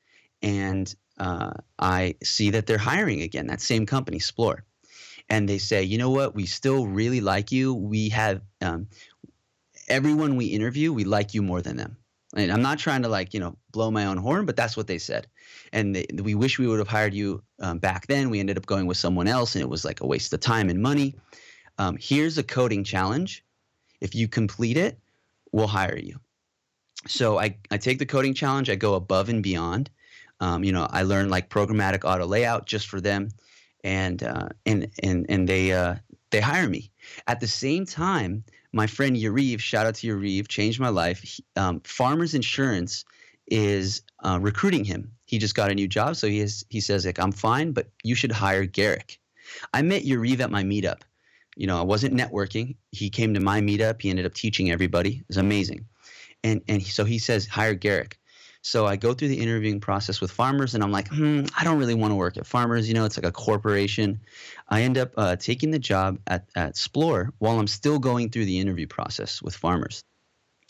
[0.43, 3.47] and uh, I see that they're hiring again.
[3.47, 4.65] That same company, Splore,
[5.29, 6.35] and they say, you know what?
[6.35, 7.75] We still really like you.
[7.75, 8.89] We have um,
[9.89, 11.97] everyone we interview, we like you more than them.
[12.35, 14.87] And I'm not trying to like you know blow my own horn, but that's what
[14.87, 15.27] they said.
[15.73, 18.31] And they, we wish we would have hired you um, back then.
[18.31, 20.69] We ended up going with someone else, and it was like a waste of time
[20.69, 21.17] and money.
[21.79, 23.45] Um, here's a coding challenge.
[24.01, 24.99] If you complete it,
[25.53, 26.21] we'll hire you
[27.07, 29.91] so I, I take the coding challenge, I go above and beyond.
[30.41, 33.31] Um, you know, I learn like programmatic auto layout just for them,
[33.85, 35.97] and uh, and and and they uh,
[36.31, 36.91] they hire me.
[37.27, 41.21] At the same time, my friend Yariv, shout out to Yariv, changed my life.
[41.23, 43.05] He, um, Farmers Insurance
[43.47, 45.11] is uh, recruiting him.
[45.25, 47.89] He just got a new job, so he has, he says like I'm fine, but
[48.03, 49.19] you should hire Garrick.
[49.73, 51.03] I met Yariv at my meetup.
[51.57, 52.77] You know, I wasn't networking.
[52.91, 54.03] He came to my meetup.
[54.03, 55.19] He ended up teaching everybody.
[55.21, 55.87] It was amazing
[56.47, 58.19] and and so he says hire Garrick.
[58.63, 61.79] So I go through the interviewing process with farmers, and I'm like, hmm, I don't
[61.79, 62.89] really want to work at farmers.
[62.89, 64.21] You know, it's like a corporation.
[64.69, 68.47] I end up uh, taking the job at at Splore while I'm still going through
[68.47, 70.03] the interview process with farmers.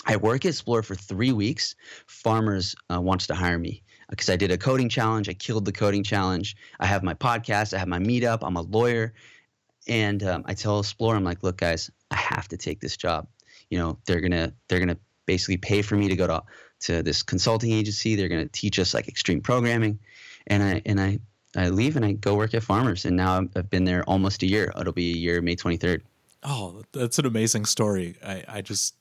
[0.06, 1.74] I work at Splore for three weeks.
[2.06, 5.28] Farmers uh, wants to hire me because I did a coding challenge.
[5.28, 6.56] I killed the coding challenge.
[6.78, 7.74] I have my podcast.
[7.74, 8.38] I have my meetup.
[8.42, 9.14] I'm a lawyer,
[9.88, 13.26] and um, I tell Splore, I'm like, look, guys, I have to take this job.
[13.70, 16.42] You know, they're gonna they're gonna basically pay for me to go to
[16.80, 18.14] to this consulting agency.
[18.14, 19.98] They're going to teach us like extreme programming,
[20.46, 21.18] and I and I
[21.56, 24.46] I leave and I go work at Farmers, and now I've been there almost a
[24.46, 24.72] year.
[24.78, 26.02] It'll be a year, May twenty third.
[26.42, 28.16] Oh, that's an amazing story.
[28.24, 28.94] I I just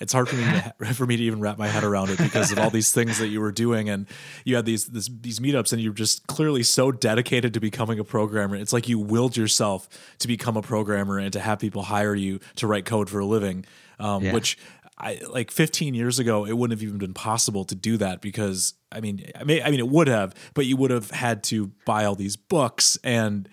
[0.00, 2.52] it's hard for me to, for me to even wrap my head around it because
[2.52, 4.06] of all these things that you were doing and
[4.44, 8.04] you had these this, these meetups and you're just clearly so dedicated to becoming a
[8.04, 12.14] programmer it's like you willed yourself to become a programmer and to have people hire
[12.14, 13.64] you to write code for a living
[14.00, 14.32] um, yeah.
[14.32, 14.56] which
[15.00, 18.74] I like 15 years ago, it wouldn't have even been possible to do that because
[18.90, 21.68] I mean, I mean, I mean, it would have, but you would have had to
[21.86, 23.48] buy all these books and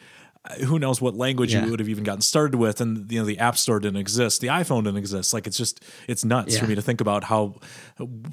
[0.47, 1.63] uh, who knows what language yeah.
[1.63, 4.41] you would have even gotten started with and you know the app store didn't exist
[4.41, 6.59] the iphone didn't exist like it's just it's nuts yeah.
[6.59, 7.55] for me to think about how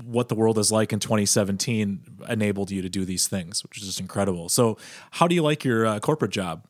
[0.05, 3.85] what the world is like in 2017 enabled you to do these things which is
[3.87, 4.77] just incredible so
[5.13, 6.67] how do you like your uh, corporate job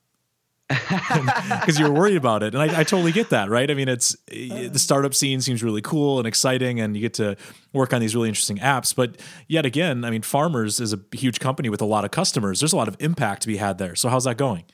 [1.61, 2.55] because you were worried about it.
[2.55, 3.71] And I, I, totally get that, right?
[3.71, 7.37] I mean, it's the startup scene seems really cool and exciting, and you get to
[7.73, 8.95] work on these really interesting apps.
[8.95, 9.17] But
[9.49, 12.61] yet again, I mean, Farmers is a huge company with a lot of customers.
[12.61, 13.95] There's a lot of impact to be had there.
[13.95, 14.65] So how's that going?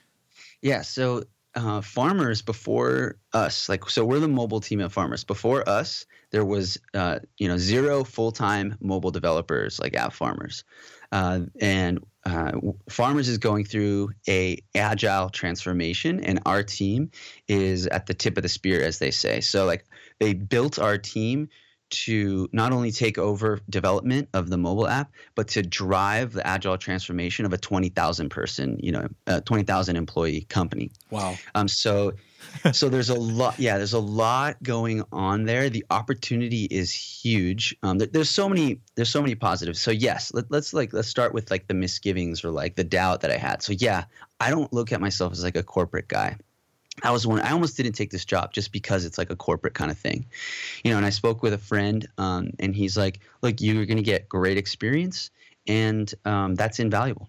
[0.63, 0.83] Yeah.
[0.83, 5.25] So uh, Farmers before us, like, so we're the mobile team at Farmers.
[5.25, 10.65] Before us, there was, uh, you know, zero full time mobile developers like at Farmers.
[11.11, 12.53] Uh, and uh,
[12.89, 17.11] farmers is going through a agile transformation and our team
[17.49, 19.41] is at the tip of the spear as they say.
[19.41, 19.85] So like
[20.21, 21.49] they built our team
[21.91, 26.79] to not only take over development of the mobile app but to drive the agile
[26.79, 29.09] transformation of a 20,000 person you know
[29.45, 30.91] 20,000 employee company.
[31.11, 31.37] Wow.
[31.55, 32.13] Um so
[32.73, 35.71] so there's a lot yeah there's a lot going on there.
[35.71, 37.77] The opportunity is huge.
[37.83, 39.81] Um, there, there's so many there's so many positives.
[39.81, 43.23] So yes let, let's like let's start with like the misgivings or like the doubt
[43.23, 43.63] that i had.
[43.63, 44.05] So yeah
[44.41, 46.37] i don't look at myself as like a corporate guy
[47.03, 47.41] I was one.
[47.41, 50.27] I almost didn't take this job just because it's like a corporate kind of thing,
[50.85, 50.97] you know.
[50.97, 54.29] And I spoke with a friend, um, and he's like, "Look, you're going to get
[54.29, 55.31] great experience,
[55.67, 57.29] and um, that's invaluable."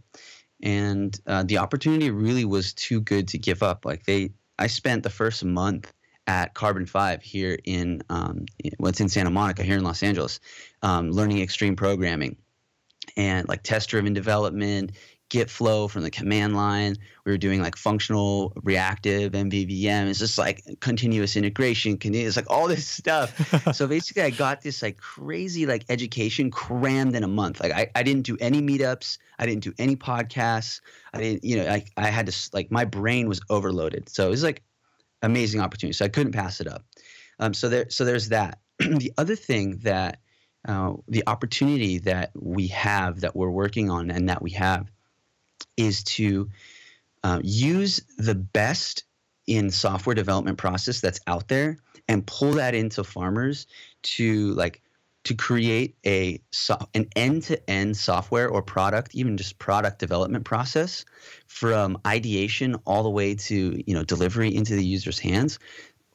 [0.62, 3.86] And uh, the opportunity really was too good to give up.
[3.86, 5.91] Like they, I spent the first month
[6.27, 8.45] at Carbon Five here in um,
[8.77, 10.39] what's in Santa Monica here in Los Angeles,
[10.82, 12.38] um, learning extreme programming
[13.17, 14.91] and like test driven development,
[15.29, 16.95] Git flow from the command line.
[17.23, 20.07] We were doing like functional reactive MVVM.
[20.07, 21.97] It's just like continuous integration.
[22.01, 23.73] It's like all this stuff.
[23.75, 27.59] so basically, I got this like crazy like education crammed in a month.
[27.59, 29.19] Like I, I didn't do any meetups.
[29.37, 30.81] I didn't do any podcasts.
[31.13, 34.09] I didn't, you know, I, I had to like my brain was overloaded.
[34.09, 34.63] So it was like
[35.21, 35.93] amazing opportunity.
[35.93, 36.83] So I couldn't pass it up.
[37.39, 38.59] Um, so there, so there's that.
[38.79, 40.19] the other thing that
[40.67, 44.91] uh, the opportunity that we have that we're working on and that we have
[45.78, 46.50] is to
[47.24, 49.04] uh, use the best
[49.48, 53.67] in software development process that's out there and pull that into farmers
[54.04, 54.82] to like
[55.26, 56.39] to create a
[56.93, 61.04] an end-to-end software or product even just product development process
[61.48, 65.60] from ideation all the way to you know delivery into the user's hands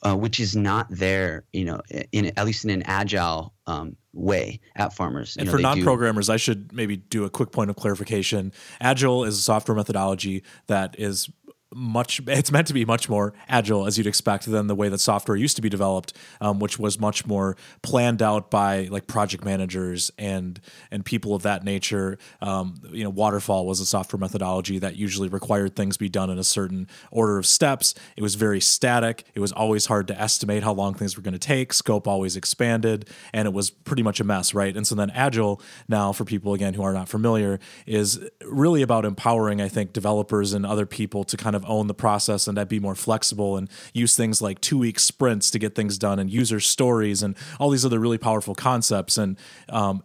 [0.04, 1.80] uh, which is not there, you know,
[2.12, 5.36] in at least in an agile um, way at farmers.
[5.36, 8.52] and know, for non-programmers, do- I should maybe do a quick point of clarification.
[8.80, 11.30] Agile is a software methodology that is
[11.74, 14.98] much it's meant to be much more agile as you'd expect than the way that
[14.98, 19.44] software used to be developed um, which was much more planned out by like project
[19.44, 22.18] managers and and people of that nature.
[22.40, 26.38] Um, you know waterfall was a software methodology that usually required things be done in
[26.38, 27.94] a certain order of steps.
[28.16, 29.24] It was very static.
[29.34, 31.72] It was always hard to estimate how long things were going to take.
[31.72, 34.76] Scope always expanded and it was pretty much a mess right?
[34.76, 39.04] And so then agile now for people again who are not familiar is really about
[39.04, 42.68] empowering i think developers and other people to kind of own the process and I'd
[42.68, 46.30] be more flexible and use things like two week sprints to get things done and
[46.30, 49.18] user stories and all these other really powerful concepts.
[49.18, 49.38] And
[49.68, 50.02] um,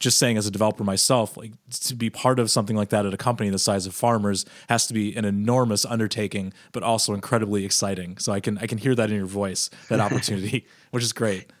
[0.00, 3.14] just saying as a developer myself, like to be part of something like that at
[3.14, 7.64] a company the size of Farmers has to be an enormous undertaking, but also incredibly
[7.64, 8.16] exciting.
[8.18, 11.52] So I can I can hear that in your voice, that opportunity, which is great.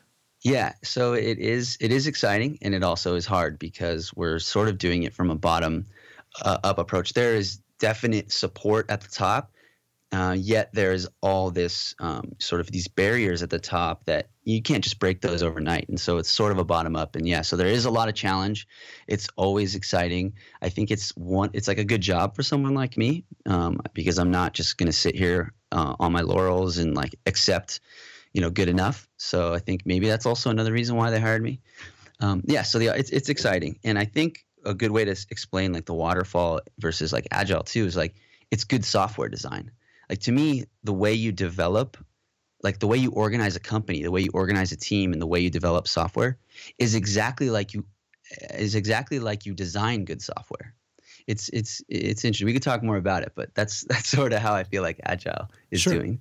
[0.42, 4.68] Yeah, so it is it is exciting and it also is hard because we're sort
[4.68, 5.86] of doing it from a bottom
[6.42, 7.12] uh, up approach.
[7.12, 9.50] There is definite support at the top.
[10.12, 14.60] uh, yet there's all this um, sort of these barriers at the top that you
[14.60, 15.88] can't just break those overnight.
[15.88, 17.14] And so it's sort of a bottom up.
[17.14, 18.66] And yeah, so there is a lot of challenge.
[19.06, 20.32] It's always exciting.
[20.60, 21.50] I think it's one.
[21.52, 24.88] It's like a good job for someone like me um, because I'm not just going
[24.88, 27.80] to sit here uh, on my laurels and like accept,
[28.32, 29.08] you know, good enough.
[29.16, 31.60] So I think maybe that's also another reason why they hired me.
[32.18, 35.72] Um, yeah, so the, it's it's exciting, and I think a good way to explain
[35.72, 38.14] like the waterfall versus like agile too is like
[38.50, 39.70] it's good software design.
[40.08, 41.96] Like to me the way you develop
[42.62, 45.26] like the way you organize a company the way you organize a team and the
[45.26, 46.38] way you develop software
[46.78, 47.86] is exactly like you
[48.40, 50.74] eh, is exactly like you design good software.
[51.26, 52.46] It's it's it's interesting.
[52.46, 55.00] We could talk more about it but that's that's sort of how i feel like
[55.04, 55.94] agile is sure.
[55.94, 56.18] doing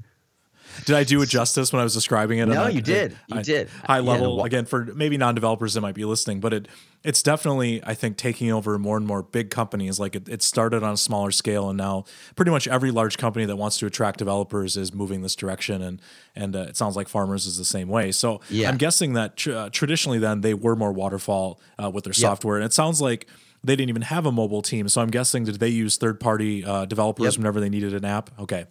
[0.86, 2.48] did I do it justice when I was describing it?
[2.48, 3.18] No, you did.
[3.28, 3.70] You I, did.
[3.86, 6.68] High level yeah, again for maybe non-developers that might be listening, but it
[7.04, 10.00] it's definitely I think taking over more and more big companies.
[10.00, 12.06] Like it, it started on a smaller scale, and now
[12.36, 15.82] pretty much every large company that wants to attract developers is moving this direction.
[15.82, 16.02] And
[16.36, 18.12] and uh, it sounds like Farmers is the same way.
[18.12, 18.70] So yeah.
[18.70, 22.58] I'm guessing that tr- uh, traditionally then they were more waterfall uh, with their software,
[22.58, 23.28] and it sounds like
[23.64, 24.88] they didn't even have a mobile team.
[24.90, 27.38] So I'm guessing did they use third party uh, developers yep.
[27.38, 28.30] whenever they needed an app?
[28.40, 28.66] Okay.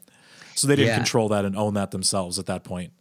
[0.59, 0.97] So they didn't yeah.
[0.97, 2.93] control that and own that themselves at that point.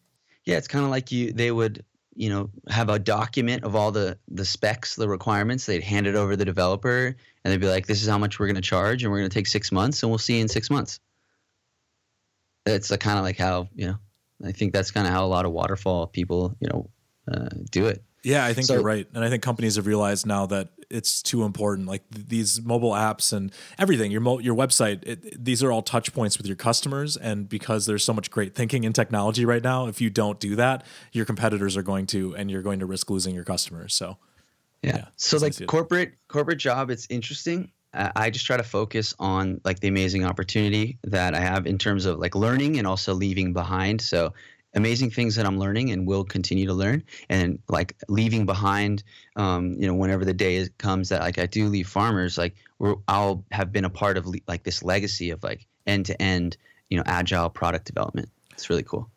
[0.45, 1.83] Yeah, it's kind of like you they would,
[2.15, 5.65] you know, have a document of all the the specs, the requirements.
[5.65, 8.39] They'd hand it over to the developer and they'd be like, "This is how much
[8.39, 10.41] we're going to charge and we're going to take 6 months and we'll see you
[10.41, 10.99] in 6 months."
[12.65, 13.97] It's kind of like how, you know,
[14.45, 16.89] I think that's kind of how a lot of waterfall people, you know,
[17.31, 18.03] uh, do it.
[18.23, 21.21] Yeah, I think so, you're right, and I think companies have realized now that it's
[21.21, 21.87] too important.
[21.87, 25.81] Like th- these mobile apps and everything, your mo- your website, it, these are all
[25.81, 27.17] touch points with your customers.
[27.17, 30.55] And because there's so much great thinking in technology right now, if you don't do
[30.55, 33.93] that, your competitors are going to, and you're going to risk losing your customers.
[33.93, 34.17] So,
[34.81, 34.97] yeah.
[34.97, 37.71] yeah so like corporate corporate job, it's interesting.
[37.93, 41.77] Uh, I just try to focus on like the amazing opportunity that I have in
[41.77, 44.01] terms of like learning and also leaving behind.
[44.01, 44.33] So
[44.73, 47.03] amazing things that I'm learning and will continue to learn.
[47.29, 49.03] And like leaving behind,
[49.35, 52.55] um, you know, whenever the day comes that like I do leave farmers, like
[53.07, 56.57] I'll have been a part of le- like this legacy of like end to end,
[56.89, 58.29] you know, agile product development.
[58.51, 59.09] It's really cool.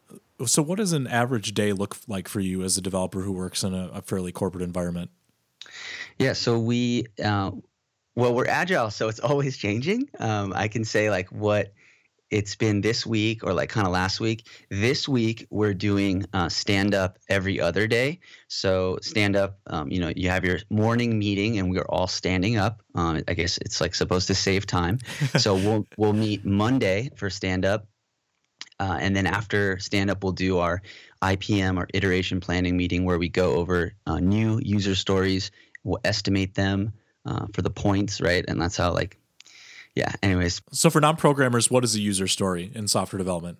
[0.46, 3.62] So, what does an average day look like for you as a developer who works
[3.62, 5.10] in a, a fairly corporate environment?
[6.18, 7.50] Yeah, so we, uh,
[8.14, 10.08] well, we're agile, so it's always changing.
[10.18, 11.72] Um, I can say like what
[12.30, 14.46] it's been this week or like kind of last week.
[14.70, 18.20] This week we're doing uh, stand up every other day.
[18.48, 22.56] So stand up, um, you know, you have your morning meeting and we're all standing
[22.56, 22.82] up.
[22.94, 24.98] Um, I guess it's like supposed to save time.
[25.38, 27.86] so we'll we'll meet Monday for stand up,
[28.78, 30.82] uh, and then after stand up we'll do our
[31.22, 35.50] IPM or iteration planning meeting where we go over uh, new user stories.
[35.82, 36.92] We'll estimate them
[37.26, 38.44] uh, for the points, right?
[38.46, 39.19] And that's how like
[39.94, 40.12] yeah.
[40.22, 43.58] Anyways, so for non-programmers, what is a user story in software development?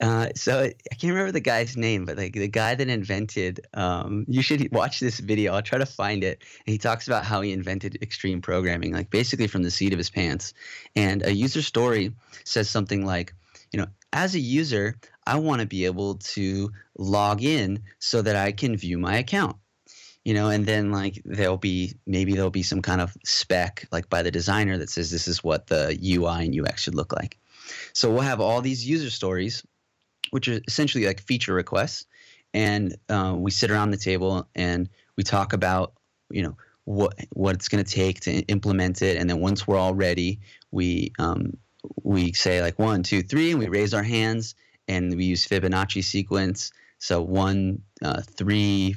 [0.00, 4.24] Uh, so I can't remember the guy's name, but like the guy that invented, um,
[4.26, 5.54] you should watch this video.
[5.54, 6.42] I'll try to find it.
[6.66, 9.98] And he talks about how he invented extreme programming, like basically from the seat of
[9.98, 10.54] his pants.
[10.96, 12.14] And a user story
[12.44, 13.32] says something like,
[13.72, 18.34] you know, as a user, I want to be able to log in so that
[18.34, 19.56] I can view my account
[20.24, 24.08] you know and then like there'll be maybe there'll be some kind of spec like
[24.08, 27.38] by the designer that says this is what the ui and ux should look like.
[27.92, 29.62] So we'll have all these user stories
[30.30, 32.06] which are essentially like feature requests
[32.54, 35.94] and uh, we sit around the table and we talk about
[36.30, 39.78] you know what what it's going to take to implement it and then once we're
[39.78, 41.56] all ready we um,
[42.02, 44.54] we say like one two three and we raise our hands
[44.88, 46.72] and we use fibonacci sequence.
[46.98, 48.96] So one uh, three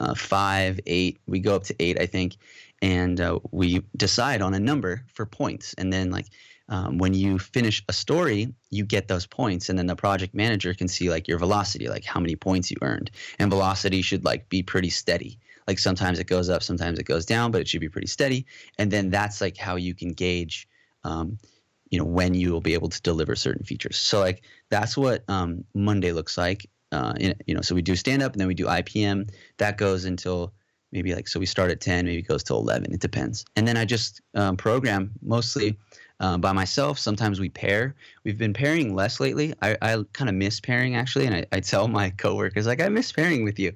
[0.00, 1.20] uh, five, eight.
[1.26, 2.36] We go up to eight, I think,
[2.80, 5.74] and uh, we decide on a number for points.
[5.78, 6.26] And then, like,
[6.68, 10.74] um, when you finish a story, you get those points, and then the project manager
[10.74, 13.10] can see like your velocity, like how many points you earned.
[13.38, 15.38] And velocity should like be pretty steady.
[15.68, 18.46] Like sometimes it goes up, sometimes it goes down, but it should be pretty steady.
[18.78, 20.68] And then that's like how you can gauge.
[21.04, 21.38] Um,
[21.92, 23.98] you know when you will be able to deliver certain features.
[23.98, 27.96] So like that's what um, Monday looks like, uh, in, you know, so we do
[27.96, 29.30] stand up and then we do IPM.
[29.58, 30.52] That goes until
[30.92, 32.92] maybe like so we start at 10, maybe it goes to 11.
[32.92, 33.44] It depends.
[33.56, 35.78] And then I just um, program mostly
[36.20, 36.98] uh, by myself.
[36.98, 37.94] Sometimes we pair.
[38.24, 39.54] We've been pairing less lately.
[39.62, 42.88] I, I kind of miss pairing actually, and I, I tell my coworkers like I
[42.88, 43.72] miss pairing with you.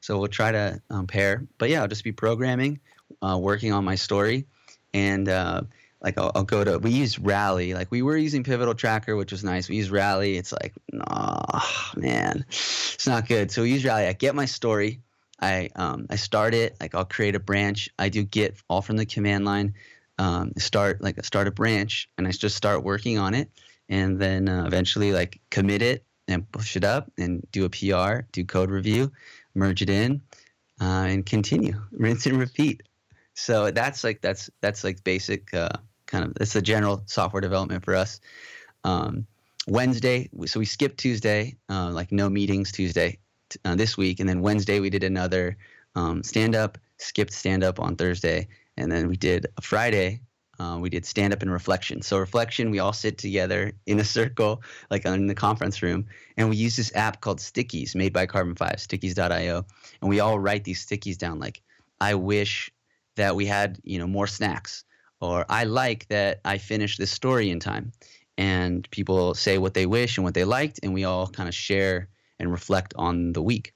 [0.00, 1.46] So we'll try to um, pair.
[1.58, 2.80] But yeah, I'll just be programming,
[3.20, 4.46] uh, working on my story,
[4.94, 5.62] and uh,
[6.02, 9.32] like I'll, I'll, go to we use rally like we were using pivotal tracker which
[9.32, 9.68] was nice.
[9.68, 10.36] We use rally.
[10.36, 10.74] It's like
[11.06, 13.50] oh man it's not good.
[13.50, 14.06] So we use rally.
[14.06, 15.00] I get my story.
[15.40, 16.76] I um, i start it.
[16.80, 17.90] Like i'll create a branch.
[17.98, 19.74] I do git all from the command line.
[20.18, 23.50] Um, start like start a branch and i just start working on it.
[23.88, 28.26] And then uh, eventually like commit it and push it up and do a PR,
[28.32, 29.12] do code review,
[29.54, 30.22] merge it in,
[30.80, 32.82] uh, and continue, rinse and repeat.
[33.34, 35.70] So that's like that's that's like basic uh,
[36.10, 38.20] kind of it's the general software development for us.
[38.84, 39.26] Um,
[39.66, 43.18] Wednesday, so we skipped Tuesday, uh, like no meetings Tuesday
[43.64, 45.56] uh, this week, and then Wednesday we did another
[45.94, 50.20] um, stand up, skipped stand up on Thursday, and then we did a Friday.
[50.58, 52.02] Uh, we did stand up and reflection.
[52.02, 56.06] So reflection, we all sit together in a circle, like in the conference room,
[56.36, 59.64] and we use this app called Stickies, made by Carbon Five, Stickies.io,
[60.02, 61.38] and we all write these stickies down.
[61.38, 61.62] Like,
[61.98, 62.70] I wish
[63.16, 64.84] that we had, you know, more snacks,
[65.20, 67.92] or I like that I finished this story in time.
[68.38, 71.54] And people say what they wish and what they liked, and we all kind of
[71.54, 72.08] share
[72.38, 73.74] and reflect on the week.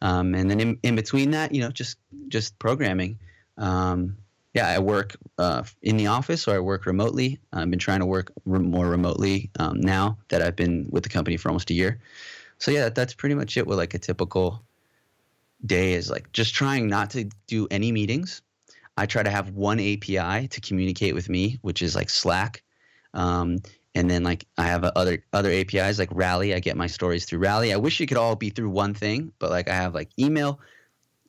[0.00, 3.18] Um, and then in, in between that, you know, just just programming.
[3.58, 4.16] Um,
[4.54, 7.40] yeah, I work uh, in the office or I work remotely.
[7.52, 11.08] I've been trying to work re- more remotely um, now that I've been with the
[11.08, 12.00] company for almost a year.
[12.58, 13.66] So yeah, that's pretty much it.
[13.66, 14.62] With like a typical
[15.64, 18.40] day is like just trying not to do any meetings.
[18.96, 22.62] I try to have one API to communicate with me, which is like Slack.
[23.14, 23.58] Um,
[23.94, 26.54] and then like I have other other APIs like Rally.
[26.54, 27.72] I get my stories through Rally.
[27.72, 30.60] I wish it could all be through one thing, but like I have like email,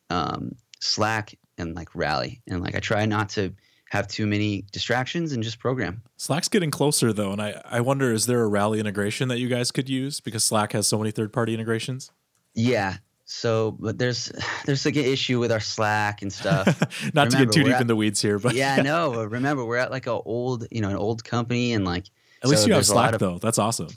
[0.09, 3.53] um, Slack, and like Rally, and like I try not to
[3.89, 6.01] have too many distractions and just program.
[6.17, 9.47] Slack's getting closer though, and I I wonder is there a Rally integration that you
[9.47, 12.11] guys could use because Slack has so many third party integrations.
[12.53, 12.97] Yeah,
[13.29, 14.31] so, but there's
[14.65, 16.65] there's like an issue with our Slack and stuff.
[17.13, 19.23] Not remember, to get too deep at, in the weeds here, but yeah, no.
[19.23, 22.05] Remember, we're at like an old, you know, an old company, and like
[22.41, 23.37] at least you have Slack of, though.
[23.37, 23.89] That's awesome.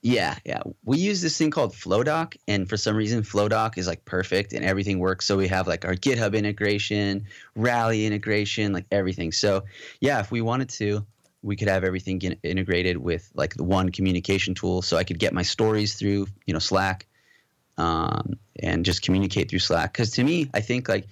[0.00, 0.62] Yeah, yeah.
[0.84, 4.64] We use this thing called Flowdock, and for some reason, Flowdock is like perfect and
[4.64, 5.26] everything works.
[5.26, 7.26] So we have like our GitHub integration,
[7.56, 9.32] Rally integration, like everything.
[9.32, 9.64] So
[10.00, 11.04] yeah, if we wanted to,
[11.42, 14.80] we could have everything integrated with like the one communication tool.
[14.80, 17.06] So I could get my stories through, you know, Slack
[17.78, 19.92] um, and just communicate through Slack.
[19.92, 21.06] Because to me, I think like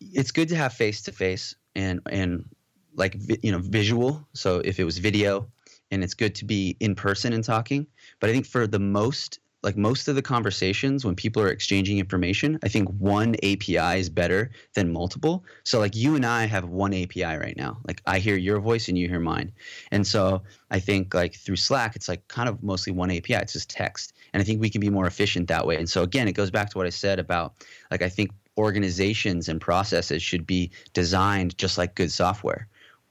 [0.00, 2.44] it's good to have face to face and and
[2.94, 4.26] like you know visual.
[4.34, 5.48] So if it was video,
[5.90, 7.86] and it's good to be in person and talking.
[8.20, 11.98] But I think for the most like most of the conversations when people are exchanging
[11.98, 15.44] information, I think one API is better than multiple.
[15.64, 17.78] So like you and I have one API right now.
[17.86, 19.50] Like I hear your voice and you hear mine.
[19.90, 23.34] And so I think like through Slack, it's like kind of mostly one API.
[23.34, 24.12] It's just text.
[24.38, 25.74] And I think we can be more efficient that way.
[25.78, 27.54] And so again, it goes back to what I said about
[27.90, 32.68] like I think organizations and processes should be designed just like good software,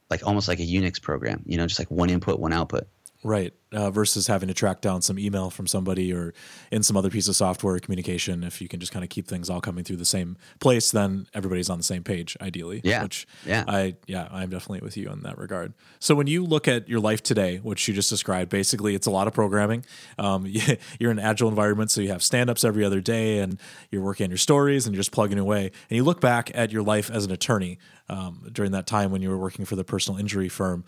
[0.10, 2.88] like almost like a Unix program, you know, just like one input, one output.
[3.28, 3.54] Right.
[3.74, 6.34] Uh, versus having to track down some email from somebody or
[6.72, 8.42] in some other piece of software communication.
[8.42, 11.28] If you can just kind of keep things all coming through the same place, then
[11.34, 12.80] everybody's on the same page, ideally.
[12.86, 13.04] Yeah.
[13.04, 13.66] Which yeah.
[13.68, 15.74] I yeah, I'm definitely with you in that regard.
[16.00, 19.12] So when you look at your life today, which you just described, basically it's a
[19.12, 19.84] lot of programming.
[20.18, 20.46] Um,
[20.98, 23.60] you're in an agile environment, so you have stand-ups every other day and
[23.92, 25.72] you're working on your stories and you're just plugging away.
[25.90, 29.22] And you look back at your life as an attorney um, during that time when
[29.22, 30.86] you were working for the personal injury firm.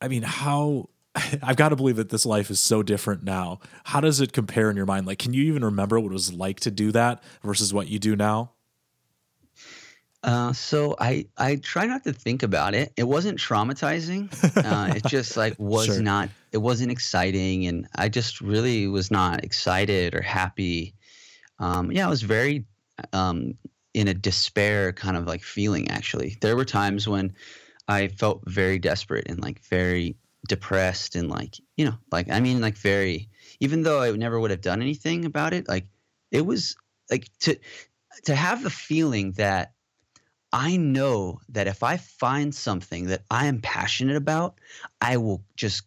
[0.00, 0.88] I mean, how
[1.42, 3.60] I've got to believe that this life is so different now.
[3.84, 5.06] How does it compare in your mind?
[5.06, 7.98] Like, can you even remember what it was like to do that versus what you
[7.98, 8.52] do now?
[10.22, 12.92] Uh, so I I try not to think about it.
[12.96, 14.28] It wasn't traumatizing.
[14.54, 16.02] Uh, it just like was sure.
[16.02, 16.28] not.
[16.52, 20.94] It wasn't exciting, and I just really was not excited or happy.
[21.58, 22.66] Um, yeah, I was very
[23.14, 23.54] um,
[23.94, 25.90] in a despair kind of like feeling.
[25.90, 27.34] Actually, there were times when
[27.88, 30.16] I felt very desperate and like very
[30.50, 33.28] depressed and like you know like i mean like very
[33.60, 35.86] even though i never would have done anything about it like
[36.32, 36.74] it was
[37.08, 37.56] like to
[38.24, 39.74] to have the feeling that
[40.52, 44.58] i know that if i find something that i am passionate about
[45.00, 45.84] i will just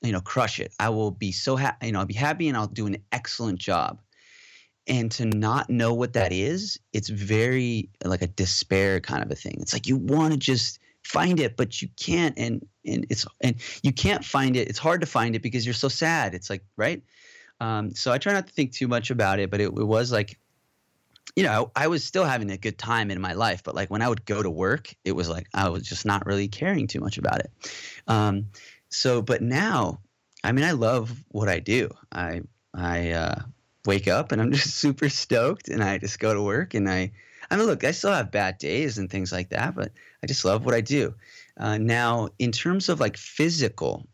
[0.00, 0.72] you know crush it.
[0.80, 3.58] I will be so happy you know i'll be happy and i'll do an excellent
[3.58, 4.00] job.
[4.86, 9.34] And to not know what that is it's very like a despair kind of a
[9.34, 9.58] thing.
[9.60, 10.78] It's like you want to just
[11.08, 14.68] find it but you can't and and it's and you can't find it.
[14.68, 16.34] It's hard to find it because you're so sad.
[16.34, 17.02] It's like right?
[17.60, 20.12] Um, so i try not to think too much about it but it, it was
[20.12, 20.38] like
[21.34, 23.90] you know I, I was still having a good time in my life but like
[23.90, 26.86] when i would go to work it was like i was just not really caring
[26.86, 27.50] too much about it.
[28.06, 28.46] Um,
[28.90, 29.98] so but now
[30.44, 31.90] i mean i love what i do.
[32.12, 32.42] I
[32.74, 33.40] i uh,
[33.86, 37.10] wake up and i'm just super stoked and i just go to work and i
[37.50, 39.92] I mean, look, I still have bad days and things like that, but
[40.22, 41.14] I just love what I do.
[41.56, 44.06] Uh, now, in terms of like physical,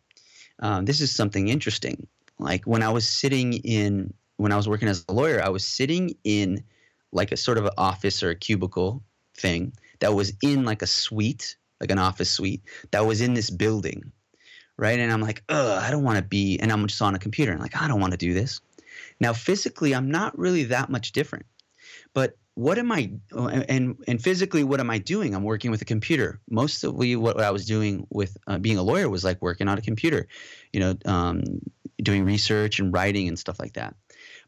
[0.60, 2.06] um, this is something interesting.
[2.38, 5.64] Like when I was sitting in, when I was working as a lawyer, I was
[5.66, 6.62] sitting in
[7.12, 9.02] like a sort of an office or a cubicle
[9.36, 12.62] thing that was in like a suite, like an office suite
[12.92, 14.12] that was in this building,
[14.76, 14.98] right?
[14.98, 17.52] And I'm like, ugh, I don't want to be, and I'm just on a computer
[17.52, 18.60] and like, I don't want to do this.
[19.20, 21.46] Now, physically, I'm not really that much different,
[22.12, 25.34] but what am I and and physically what am I doing?
[25.34, 26.40] I'm working with a computer.
[26.48, 29.82] Mostly what I was doing with uh, being a lawyer was like working on a
[29.82, 30.28] computer,
[30.72, 31.42] you know, um,
[32.02, 33.94] doing research and writing and stuff like that.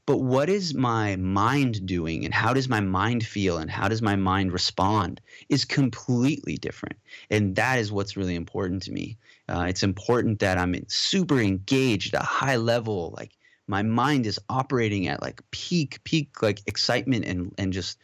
[0.06, 4.02] But what is my mind doing and how does my mind feel and how does
[4.02, 6.96] my mind respond is completely different.
[7.28, 9.18] And that is what's really important to me.
[9.48, 13.35] Uh, it's important that I'm super engaged at a high level, like
[13.68, 17.98] my mind is operating at like peak peak like excitement and and just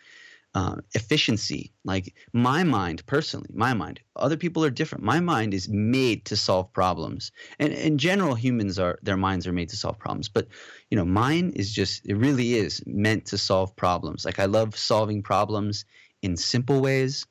[0.54, 1.72] uh, efficiency.
[1.84, 5.04] Like my mind personally my mind other people are different.
[5.04, 7.32] My mind is made to solve problems.
[7.58, 10.28] And in general humans are their minds are made to solve problems.
[10.28, 10.48] But
[10.90, 14.24] you know mine is just it really is meant to solve problems.
[14.24, 15.84] Like i love solving problems
[16.22, 17.26] in simple ways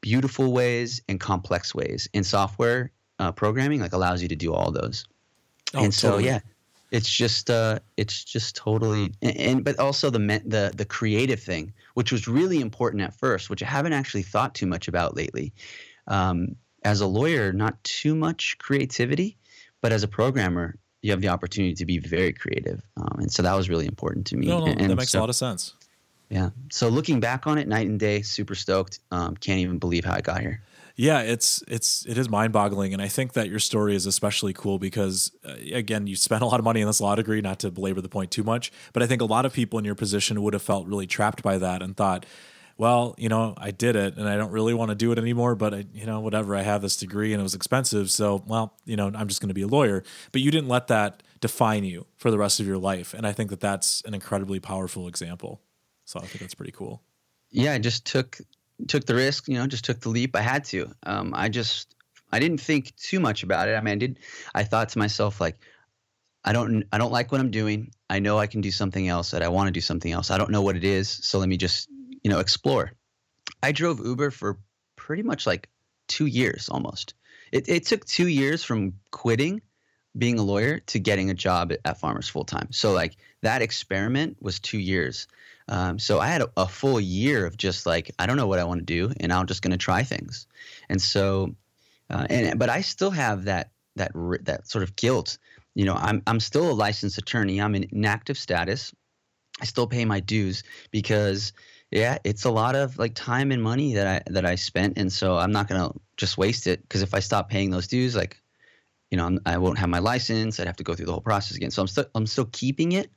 [0.00, 2.08] beautiful ways and complex ways.
[2.14, 5.04] And software uh, programming like allows you to do all those.
[5.74, 6.26] Oh, and so totally.
[6.26, 6.40] yeah
[6.90, 11.72] it's just uh, it's just totally and, and, but also the the the creative thing,
[11.94, 15.52] which was really important at first, which I haven't actually thought too much about lately.
[16.06, 19.36] Um, as a lawyer, not too much creativity,
[19.80, 23.42] but as a programmer, you have the opportunity to be very creative, um, and so
[23.42, 24.46] that was really important to me.
[24.46, 25.74] No, no, and, that makes so, a lot of sense.
[26.30, 26.50] Yeah.
[26.70, 29.00] So looking back on it, night and day, super stoked.
[29.10, 30.62] Um, can't even believe how I got here
[30.98, 34.52] yeah, it's it's it is mind boggling, and I think that your story is especially
[34.52, 37.40] cool because uh, again, you spent a lot of money in this law degree.
[37.40, 39.84] Not to belabor the point too much, but I think a lot of people in
[39.84, 42.26] your position would have felt really trapped by that and thought,
[42.76, 45.54] well, you know, I did it, and I don't really want to do it anymore.
[45.54, 48.74] But I, you know, whatever, I have this degree, and it was expensive, so well,
[48.84, 50.02] you know, I'm just going to be a lawyer.
[50.32, 53.30] But you didn't let that define you for the rest of your life, and I
[53.30, 55.60] think that that's an incredibly powerful example.
[56.06, 57.02] So I think that's pretty cool.
[57.50, 58.40] Yeah, I just took
[58.86, 60.36] took the risk, you know, just took the leap.
[60.36, 60.92] I had to.
[61.04, 61.94] Um, I just,
[62.30, 63.74] I didn't think too much about it.
[63.74, 64.18] I mean, I did.
[64.54, 65.58] I thought to myself like,
[66.44, 67.90] I don't, I don't like what I'm doing.
[68.08, 69.32] I know I can do something else.
[69.32, 70.30] That I want to do something else.
[70.30, 71.08] I don't know what it is.
[71.08, 71.88] So let me just,
[72.22, 72.92] you know, explore.
[73.62, 74.58] I drove Uber for
[74.96, 75.68] pretty much like
[76.06, 77.14] two years almost.
[77.50, 79.62] It, it took two years from quitting
[80.16, 82.68] being a lawyer to getting a job at, at Farmers full time.
[82.72, 85.28] So like that experiment was two years.
[85.68, 88.58] Um, so I had a, a, full year of just like I don't know what
[88.58, 90.46] I want to do, and I'm just going to try things.
[90.88, 91.54] And so,
[92.08, 94.12] uh, and but I still have that that
[94.42, 95.38] that sort of guilt.
[95.74, 97.60] You know, I'm I'm still a licensed attorney.
[97.60, 98.94] I'm in inactive status.
[99.60, 101.52] I still pay my dues because
[101.90, 105.12] yeah, it's a lot of like time and money that I that I spent, and
[105.12, 108.40] so I'm not gonna just waste it because if I stop paying those dues, like
[109.10, 110.60] you know, I'm, I will not have my license.
[110.60, 111.70] I'd have to go through the whole process again.
[111.70, 113.10] So I'm still I'm still keeping it.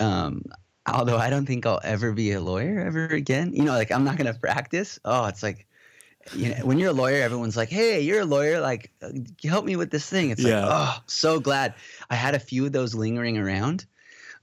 [0.00, 0.42] Um,
[0.86, 3.52] although I don't think I'll ever be a lawyer ever again.
[3.54, 4.98] You know, like I'm not gonna practice.
[5.04, 5.66] Oh, it's like
[6.34, 8.60] you know, when you're a lawyer, everyone's like, "Hey, you're a lawyer.
[8.60, 9.10] Like, uh,
[9.44, 10.66] help me with this thing." It's yeah.
[10.66, 11.74] like, oh, so glad
[12.10, 13.86] I had a few of those lingering around,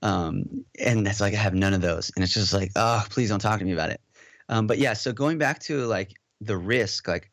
[0.02, 3.30] um, and it's like I have none of those, and it's just like, oh, please
[3.30, 4.02] don't talk to me about it.
[4.50, 7.32] Um, but yeah, so going back to like the risk, like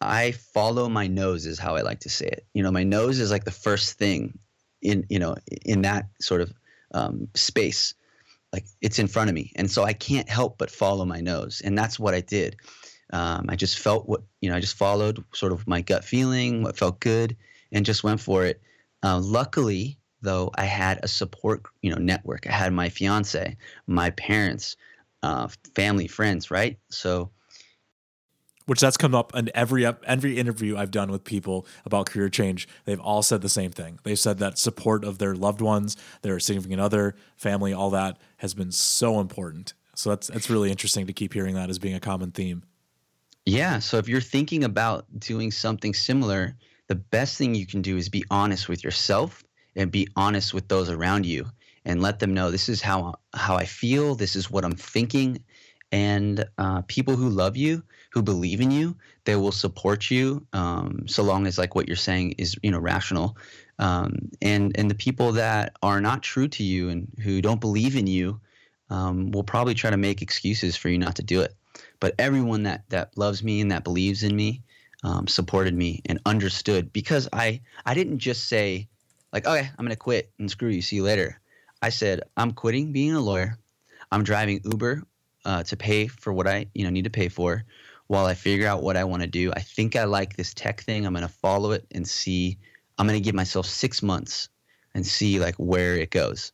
[0.00, 2.46] I follow my nose is how I like to say it.
[2.54, 4.38] You know, my nose is like the first thing
[4.80, 6.52] in you know in that sort of
[6.94, 7.94] um, space
[8.52, 9.52] like it's in front of me.
[9.56, 11.62] And so i can't help but follow my nose.
[11.64, 12.56] And that's what i did.
[13.12, 16.62] Um, i just felt what you know i just followed sort of my gut feeling
[16.62, 17.36] what felt good
[17.72, 18.60] and just went for it.
[19.02, 22.46] Uh, luckily though i had a support you know network.
[22.46, 24.76] I had my fiance my parents
[25.22, 26.78] uh, family friends right?
[26.90, 27.30] So
[28.68, 32.68] which that's come up in every every interview I've done with people about career change.
[32.84, 33.98] They've all said the same thing.
[34.02, 38.54] They've said that support of their loved ones, their significant other, family, all that has
[38.54, 39.74] been so important.
[39.94, 42.62] So that's that's really interesting to keep hearing that as being a common theme.
[43.44, 43.78] Yeah.
[43.78, 46.56] So if you're thinking about doing something similar,
[46.88, 49.44] the best thing you can do is be honest with yourself
[49.76, 51.46] and be honest with those around you
[51.84, 55.42] and let them know this is how how I feel, this is what I'm thinking,
[55.92, 57.82] and uh, people who love you
[58.12, 61.96] who believe in you they will support you um, so long as like what you're
[61.96, 63.36] saying is you know rational
[63.78, 67.96] um, and and the people that are not true to you and who don't believe
[67.96, 68.40] in you
[68.90, 71.54] um, will probably try to make excuses for you not to do it
[72.00, 74.62] but everyone that that loves me and that believes in me
[75.04, 78.88] um, supported me and understood because i i didn't just say
[79.32, 81.40] like okay i'm gonna quit and screw you see you later
[81.82, 83.58] i said i'm quitting being a lawyer
[84.10, 85.04] i'm driving uber
[85.48, 87.64] uh, to pay for what I you know need to pay for
[88.06, 89.50] while I figure out what I want to do.
[89.52, 91.06] I think I like this tech thing.
[91.06, 92.58] I'm to follow it and see.
[92.98, 94.48] I'm going to give myself six months
[94.94, 96.52] and see like where it goes.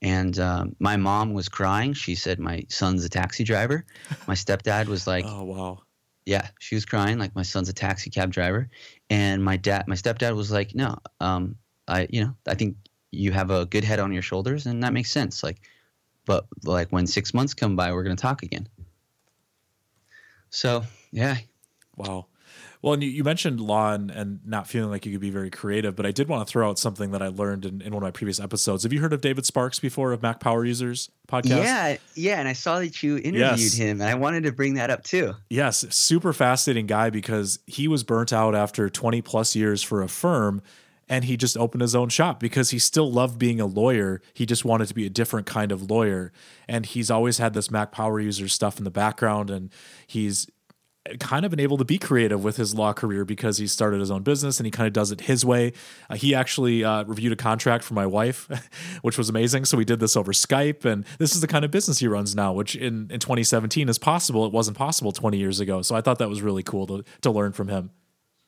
[0.00, 1.92] And um, my mom was crying.
[1.92, 3.84] She said, "My son's a taxi driver."
[4.26, 5.82] My stepdad was like, "Oh wow."
[6.24, 7.18] Yeah, she was crying.
[7.18, 8.68] Like my son's a taxi cab driver,
[9.10, 11.56] and my dad, my stepdad was like, "No, um,
[11.88, 12.76] I, you know, I think
[13.10, 15.42] you have a good head on your shoulders, and that makes sense.
[15.42, 15.60] Like,
[16.24, 18.68] but like when six months come by, we're gonna talk again."
[20.50, 21.38] So yeah.
[21.96, 22.26] Wow.
[22.82, 25.50] Well, and you, you mentioned law and, and, not feeling like you could be very
[25.50, 28.02] creative, but I did want to throw out something that I learned in, in one
[28.02, 28.82] of my previous episodes.
[28.82, 31.64] Have you heard of David Sparks before of Mac Power Users podcast?
[31.64, 33.74] Yeah, yeah, and I saw that you interviewed yes.
[33.74, 35.34] him, and I wanted to bring that up too.
[35.48, 40.08] Yes, super fascinating guy because he was burnt out after 20 plus years for a
[40.08, 40.60] firm
[41.08, 44.22] and he just opened his own shop because he still loved being a lawyer.
[44.32, 46.32] He just wanted to be a different kind of lawyer.
[46.66, 49.70] And he's always had this Mac Power User stuff in the background and
[50.06, 50.48] he's
[51.18, 54.10] kind of been able to be creative with his law career because he started his
[54.10, 55.72] own business and he kind of does it his way.
[56.08, 58.48] Uh, he actually uh, reviewed a contract for my wife,
[59.02, 59.64] which was amazing.
[59.64, 62.34] So we did this over Skype, and this is the kind of business he runs
[62.34, 64.46] now, which in, in 2017 is possible.
[64.46, 65.82] It wasn't possible 20 years ago.
[65.82, 67.90] So I thought that was really cool to, to learn from him.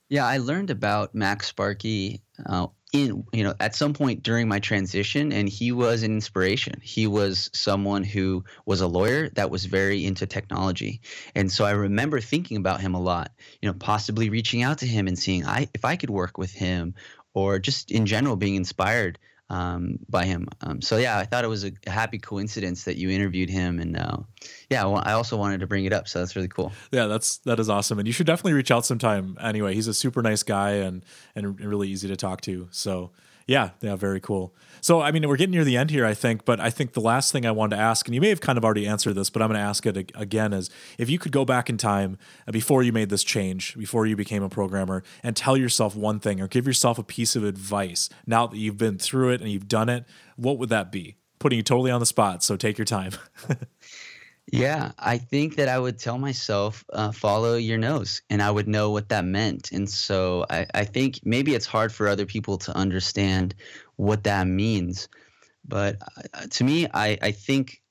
[0.08, 5.32] Yeah, I learned about MacSparky uh, in you know at some point during my transition
[5.32, 6.80] and he was an inspiration.
[6.82, 11.00] He was someone who was a lawyer that was very into technology.
[11.34, 14.86] And so i remember thinking about him a lot you know possibly reaching out to
[14.86, 16.94] him and seeing i if i could work with him
[17.34, 19.18] or just in general being inspired
[19.50, 20.48] um, by him.
[20.62, 23.96] Um, so yeah, I thought it was a happy coincidence that you interviewed him, and
[23.96, 24.18] uh,
[24.70, 26.08] yeah, well, I also wanted to bring it up.
[26.08, 26.72] So that's really cool.
[26.92, 29.36] Yeah, that's that is awesome, and you should definitely reach out sometime.
[29.40, 32.68] Anyway, he's a super nice guy and and really easy to talk to.
[32.70, 33.10] So
[33.46, 34.54] yeah, yeah, very cool.
[34.84, 37.00] So, I mean, we're getting near the end here, I think, but I think the
[37.00, 39.30] last thing I wanted to ask, and you may have kind of already answered this,
[39.30, 40.68] but I'm going to ask it again is
[40.98, 44.14] if you could go back in time uh, before you made this change, before you
[44.14, 48.10] became a programmer, and tell yourself one thing or give yourself a piece of advice
[48.26, 50.04] now that you've been through it and you've done it,
[50.36, 51.16] what would that be?
[51.38, 53.12] Putting you totally on the spot, so take your time.
[54.52, 58.68] Yeah, I think that I would tell myself, uh, follow your nose, and I would
[58.68, 59.72] know what that meant.
[59.72, 63.54] And so I, I think maybe it's hard for other people to understand
[63.96, 65.08] what that means.
[65.64, 65.96] But
[66.34, 67.82] uh, to me, I, I think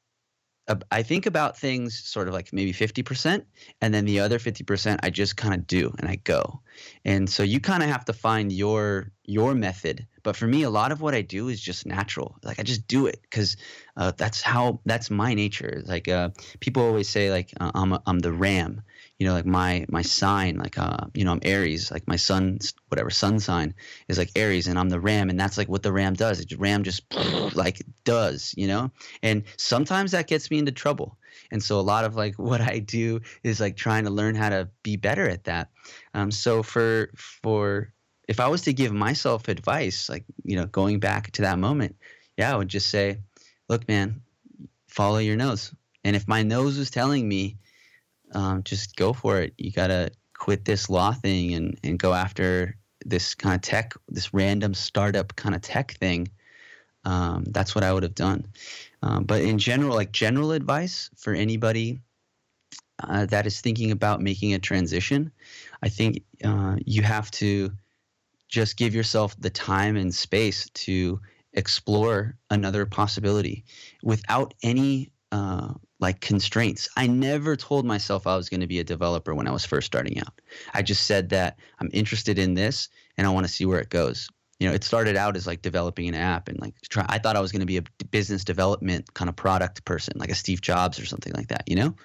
[0.91, 3.43] I think about things sort of like maybe 50%,
[3.81, 6.61] and then the other 50% I just kind of do and I go.
[7.03, 10.07] And so you kind of have to find your your method.
[10.23, 12.37] But for me, a lot of what I do is just natural.
[12.43, 13.57] Like I just do it because
[13.97, 15.81] uh, that's how that's my nature.
[15.85, 16.29] Like uh,
[16.61, 18.83] people always say, like uh, I'm a, I'm the ram,
[19.23, 22.73] you know, like my my sign, like uh, you know, I'm Aries, like my sun's
[22.89, 23.73] whatever sun sign
[24.09, 26.41] is like Aries, and I'm the Ram, and that's like what the Ram does.
[26.41, 27.03] It Ram just
[27.55, 28.91] like does, you know.
[29.21, 31.17] And sometimes that gets me into trouble.
[31.51, 34.49] And so a lot of like what I do is like trying to learn how
[34.49, 35.69] to be better at that.
[36.13, 37.93] Um, so for for
[38.27, 41.95] if I was to give myself advice, like you know, going back to that moment,
[42.37, 43.19] yeah, I would just say,
[43.69, 44.21] look, man,
[44.89, 45.73] follow your nose.
[46.03, 47.55] And if my nose was telling me
[48.33, 49.53] um, just go for it.
[49.57, 52.75] You got to quit this law thing and, and go after
[53.05, 56.29] this kind of tech, this random startup kind of tech thing.
[57.05, 58.47] Um, that's what I would have done.
[59.01, 61.99] Um, but in general, like general advice for anybody
[63.03, 65.31] uh, that is thinking about making a transition,
[65.81, 67.71] I think uh, you have to
[68.47, 71.19] just give yourself the time and space to
[71.53, 73.65] explore another possibility
[74.03, 75.73] without any uh,
[76.03, 76.89] like constraints.
[76.97, 79.87] I never told myself I was going to be a developer when I was first
[79.87, 80.41] starting out.
[80.73, 83.89] I just said that I'm interested in this and I want to see where it
[83.89, 84.29] goes.
[84.59, 87.05] You know, it started out as like developing an app and like try.
[87.07, 90.29] I thought I was going to be a business development kind of product person, like
[90.29, 91.63] a Steve Jobs or something like that.
[91.67, 91.95] You know,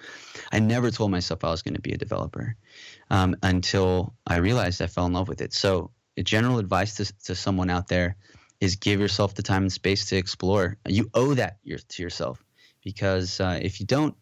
[0.51, 2.55] I never told myself I was going to be a developer
[3.09, 5.53] um, until I realized I fell in love with it.
[5.53, 8.15] So, a general advice to to someone out there
[8.61, 10.77] is give yourself the time and space to explore.
[10.87, 11.57] You owe that
[11.89, 12.43] to yourself
[12.93, 14.15] because uh, if you don't,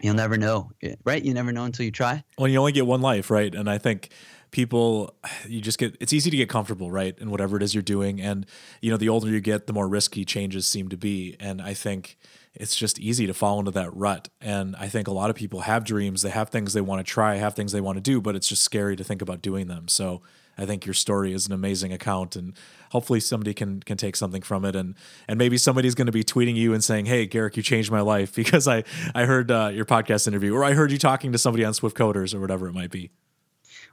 [0.00, 0.70] you'll never know,
[1.04, 1.22] right?
[1.22, 2.22] You never know until you try.
[2.38, 3.52] Well, you only get one life, right?
[3.52, 4.10] And I think
[4.50, 5.14] people
[5.46, 8.18] you just get it's easy to get comfortable right in whatever it is you're doing
[8.18, 8.46] and
[8.80, 11.74] you know the older you get the more risky changes seem to be and i
[11.74, 12.16] think
[12.54, 15.60] it's just easy to fall into that rut and i think a lot of people
[15.60, 18.22] have dreams they have things they want to try have things they want to do
[18.22, 20.22] but it's just scary to think about doing them so
[20.58, 22.52] I think your story is an amazing account, and
[22.90, 24.96] hopefully somebody can can take something from it, and
[25.28, 28.00] and maybe somebody's going to be tweeting you and saying, "Hey, Garrick, you changed my
[28.00, 28.84] life because I
[29.14, 31.96] I heard uh, your podcast interview, or I heard you talking to somebody on Swift
[31.96, 33.10] Coders, or whatever it might be."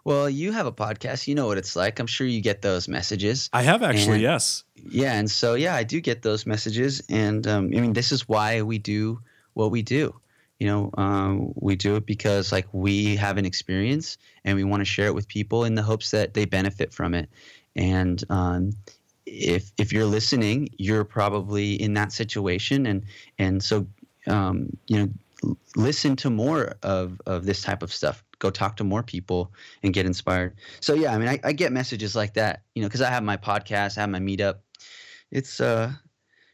[0.03, 1.27] Well, you have a podcast.
[1.27, 1.99] You know what it's like.
[1.99, 3.49] I'm sure you get those messages.
[3.53, 4.63] I have actually, and, yes.
[4.75, 8.27] Yeah, and so yeah, I do get those messages, and um, I mean, this is
[8.27, 9.21] why we do
[9.53, 10.19] what we do
[10.59, 14.81] you know um, we do it because like we have an experience and we want
[14.81, 17.29] to share it with people in the hopes that they benefit from it
[17.75, 18.71] and um,
[19.25, 23.03] if if you're listening you're probably in that situation and
[23.37, 23.87] and so
[24.27, 25.09] um, you know
[25.75, 29.51] listen to more of of this type of stuff go talk to more people
[29.83, 30.55] and get inspired.
[30.79, 33.23] So yeah, I mean, I, I get messages like that, you know, because I have
[33.23, 34.59] my podcast, I have my meetup.
[35.31, 35.91] It's uh,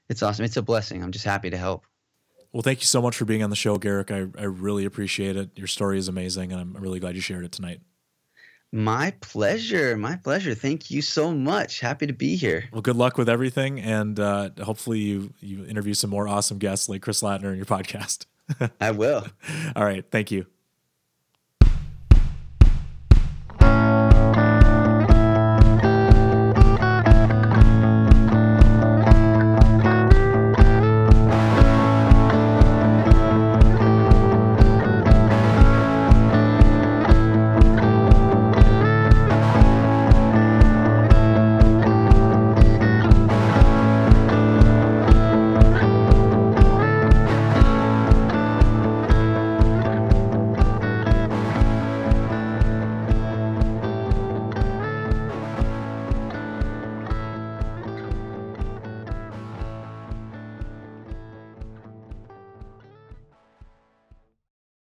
[0.09, 0.45] it's awesome.
[0.45, 1.03] It's a blessing.
[1.03, 1.85] I'm just happy to help.
[2.53, 4.11] Well, thank you so much for being on the show, Garrick.
[4.11, 5.51] I, I really appreciate it.
[5.55, 7.79] Your story is amazing, and I'm really glad you shared it tonight.
[8.73, 9.97] My pleasure.
[9.97, 10.55] My pleasure.
[10.55, 11.79] Thank you so much.
[11.81, 12.65] Happy to be here.
[12.71, 16.87] Well, good luck with everything, and uh, hopefully you you interview some more awesome guests
[16.87, 18.25] like Chris Lattner in your podcast.
[18.81, 19.25] I will.
[19.75, 20.05] All right.
[20.09, 20.45] Thank you.